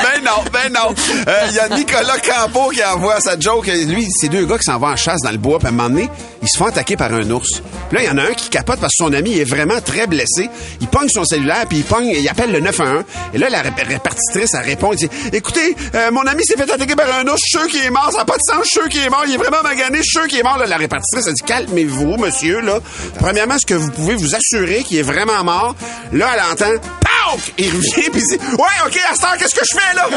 Ben 0.02 0.18
non, 0.36 0.44
ben 0.52 0.72
non. 0.72 0.94
Euh, 1.28 1.46
Il 1.50 1.54
y 1.54 1.58
a 1.58 1.68
Nicolas 1.68 2.18
Campo 2.18 2.68
qui 2.70 2.84
envoie 2.84 3.20
sa 3.20 3.38
joke. 3.38 3.66
Lui, 3.66 4.08
c'est 4.10 4.28
deux 4.28 4.44
gars 4.46 4.58
qui 4.58 4.64
s'en 4.64 4.78
vont 4.78 4.88
en 4.88 4.96
chasse 4.96 5.20
dans 5.22 5.30
le 5.30 5.38
bois. 5.38 5.58
Puis 5.58 5.66
à 5.66 5.70
un 5.70 5.72
moment 5.72 5.88
donné, 5.90 6.08
ils 6.42 6.48
se 6.48 6.56
font 6.58 6.66
attaquer 6.66 6.96
par 6.96 7.12
un 7.12 7.28
ours. 7.30 7.62
Puis 7.88 7.98
là, 7.98 8.02
il 8.04 8.06
y 8.06 8.10
en 8.10 8.18
a 8.18 8.22
un 8.22 8.32
qui 8.34 8.48
capote 8.48 8.80
parce 8.80 8.92
que 8.96 9.04
son 9.04 9.12
ami 9.12 9.38
est 9.38 9.44
vraiment 9.44 9.80
très 9.80 10.06
blessé. 10.06 10.48
Il 10.80 10.88
pogne 10.88 11.08
son 11.08 11.24
cellulaire, 11.24 11.64
puis 11.68 11.78
il 11.78 11.84
pogne, 11.84 12.06
il 12.06 12.28
appelle 12.28 12.52
le 12.52 12.60
911. 12.60 13.04
Et 13.34 13.38
là, 13.38 13.48
la 13.50 13.62
ré- 13.62 13.72
répartitrice, 13.86 14.54
elle 14.54 14.60
répond, 14.64 14.92
elle 14.92 14.98
dit, 14.98 15.10
écoutez, 15.32 15.76
euh, 15.94 16.10
mon 16.10 16.22
ami 16.26 16.44
s'est 16.44 16.56
fait 16.56 16.70
attaquer 16.70 16.94
par 16.96 17.06
un 17.14 17.26
ours. 17.26 17.40
Je 17.44 17.58
suis 17.58 17.58
sûr 17.58 17.68
qu'il 17.68 17.84
est 17.84 17.90
mort. 17.90 18.10
Ça 18.12 18.18
n'a 18.18 18.24
pas 18.24 18.36
de 18.36 18.42
sens. 18.46 18.58
Je 18.64 18.68
suis 18.70 18.80
sûr 18.80 18.88
qu'il 18.88 19.02
est 19.02 19.10
mort. 19.10 19.24
Il 19.26 19.34
est 19.34 19.38
vraiment 19.38 19.62
magané. 19.62 19.98
Je 19.98 20.02
suis 20.02 20.18
sûr 20.20 20.26
qu'il 20.28 20.38
est 20.38 20.42
mort. 20.44 20.58
Là, 20.58 20.66
la 20.66 20.76
répartitrice, 20.76 21.26
elle 21.26 21.34
dit, 21.34 21.42
calmez-vous, 21.46 22.16
monsieur, 22.16 22.60
là. 22.60 22.78
Premièrement, 23.18 23.54
est-ce 23.56 23.66
que 23.66 23.74
vous 23.74 23.90
pouvez 23.90 24.14
vous 24.14 24.34
assurer 24.34 24.82
qu'il 24.84 24.98
est 24.98 25.02
vraiment 25.02 25.42
mort? 25.44 25.74
Là, 26.12 26.28
elle 26.34 26.52
entend, 26.52 26.80
POUC! 27.00 27.52
Il 27.58 27.70
revient, 27.70 28.10
puis 28.10 28.22
il 28.22 28.38
dit, 28.38 28.44
ouais, 28.56 28.86
OK, 28.86 28.98
à 29.10 29.36
qu'est-ce 29.36 29.54
que 29.54 29.64
je 29.64 29.78
fais, 29.78 29.94
là? 29.94 30.08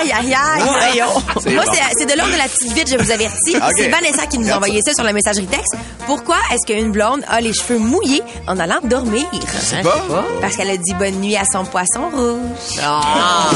Aïe, 0.00 0.12
aïe, 0.12 0.34
aïe. 0.34 0.62
Voyons. 0.62 1.54
Moi, 1.56 1.64
c'est 1.72 1.82
c'est 1.98 2.06
de 2.06 2.16
l'ordre 2.16 2.32
de 2.32 2.38
la 2.38 2.48
petite 2.48 2.72
vite, 2.72 2.90
je 2.90 2.96
vous 2.96 3.10
avertis. 3.10 3.56
C'est 3.76 3.88
Vanessa 3.88 4.26
qui 4.26 4.38
nous 4.38 4.50
a 4.50 4.56
envoyé 4.56 4.82
ça 4.82 4.92
sur 4.92 5.04
la 5.04 5.12
messagerie 5.12 5.46
texte. 5.46 5.74
Pourquoi 6.06 6.36
est-ce 6.52 6.66
qu'une 6.66 6.92
blonde 6.92 7.22
a 7.28 7.40
les 7.40 7.52
cheveux 7.52 7.78
mouillés 7.78 8.22
en 8.46 8.58
allant 8.58 8.80
dormir? 8.84 9.24
Je 9.32 9.82
pas. 9.82 10.04
Parce 10.40 10.56
qu'elle 10.56 10.70
a 10.70 10.76
dit 10.76 10.94
bonne 10.94 11.16
nuit 11.16 11.36
à 11.36 11.44
son 11.44 11.64
poisson 11.64 12.10
rouge. 12.12 12.80
Ah. 12.82 13.50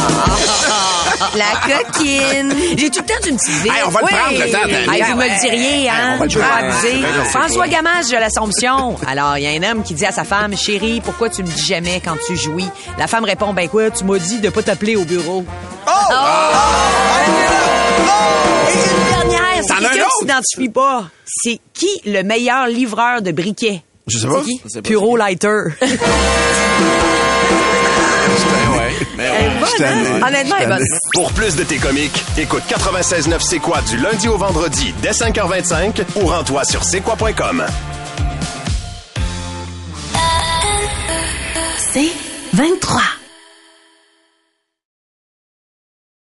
La 1.37 1.61
coquine. 1.61 2.55
J'ai 2.77 2.91
tout 2.91 3.01
le 3.01 3.07
temps 3.07 3.21
d'une 3.23 3.37
petite. 3.37 3.67
Hey, 3.67 3.83
on 3.87 3.91
va 3.91 4.01
le 4.01 4.07
prendre, 4.07 4.33
le 4.33 4.51
temps, 4.51 4.67
Dani. 4.67 4.97
Hey, 4.97 5.03
vous 5.11 5.17
me 5.17 5.25
le 5.25 5.41
diriez, 5.41 5.89
hein? 5.91 6.17
on 6.17 6.19
va 6.19 6.25
le 6.25 7.25
François 7.25 7.69
Gamache 7.69 8.09
de 8.09 8.17
l'Assomption. 8.17 8.97
Alors, 9.07 9.37
il 9.37 9.45
y 9.45 9.47
a 9.47 9.51
un 9.51 9.71
homme 9.71 9.83
qui 9.83 9.95
dit 9.95 10.07
à 10.07 10.13
sa 10.13 10.25
femme, 10.25 10.57
chérie, 10.57 11.01
pourquoi 11.01 11.29
tu 11.29 11.43
me 11.43 11.49
dis 11.49 11.67
jamais 11.67 12.01
quand 12.05 12.17
tu 12.27 12.37
jouis? 12.37 12.69
La 12.99 13.07
femme 13.07 13.25
répond, 13.25 13.53
ben 13.53 13.69
quoi, 13.69 13.91
tu 13.91 14.05
m'as 14.05 14.19
dit 14.19 14.41
de 14.41 14.49
pas 14.51 14.63
t'appeler 14.63 14.97
au 14.97 15.05
bureau. 15.05 15.45
Oh! 15.87 15.91
Et 18.69 18.75
une 18.75 19.29
dernière, 19.29 19.63
c'est 19.63 19.75
quelqu'un 19.75 20.05
qui 20.05 20.19
s'identifie 20.21 20.69
pas. 20.69 21.05
C'est 21.27 21.61
qui 21.75 21.89
le 22.07 22.23
meilleur 22.23 22.67
livreur 22.67 23.23
de 23.23 23.33
briquets? 23.33 23.83
Je 24.07 24.19
sais 24.19 24.27
pas. 24.27 24.43
Pas 24.75 24.83
Puro 24.83 25.17
Lighter. 25.17 25.63
Ben 29.17 29.33
ouais, 29.33 29.85
hein? 29.85 30.21
Honnêtement, 30.27 30.57
elle 30.59 30.65
est 30.65 30.69
bonne. 30.69 30.85
Pour 31.13 31.33
plus 31.33 31.57
de 31.57 31.65
tes 31.65 31.77
comiques, 31.79 32.23
écoute 32.39 32.63
96.9 32.69 33.37
C'est 33.41 33.59
quoi 33.59 33.81
du 33.83 33.97
lundi 33.97 34.29
au 34.29 34.37
vendredi 34.37 34.95
dès 35.03 35.11
5h25 35.11 36.03
ou 36.17 36.27
rends-toi 36.27 36.65
sur 36.65 36.85
c'est 36.85 37.01
quoi.com. 37.01 37.65
C'est 41.93 42.13
23. 42.53 43.20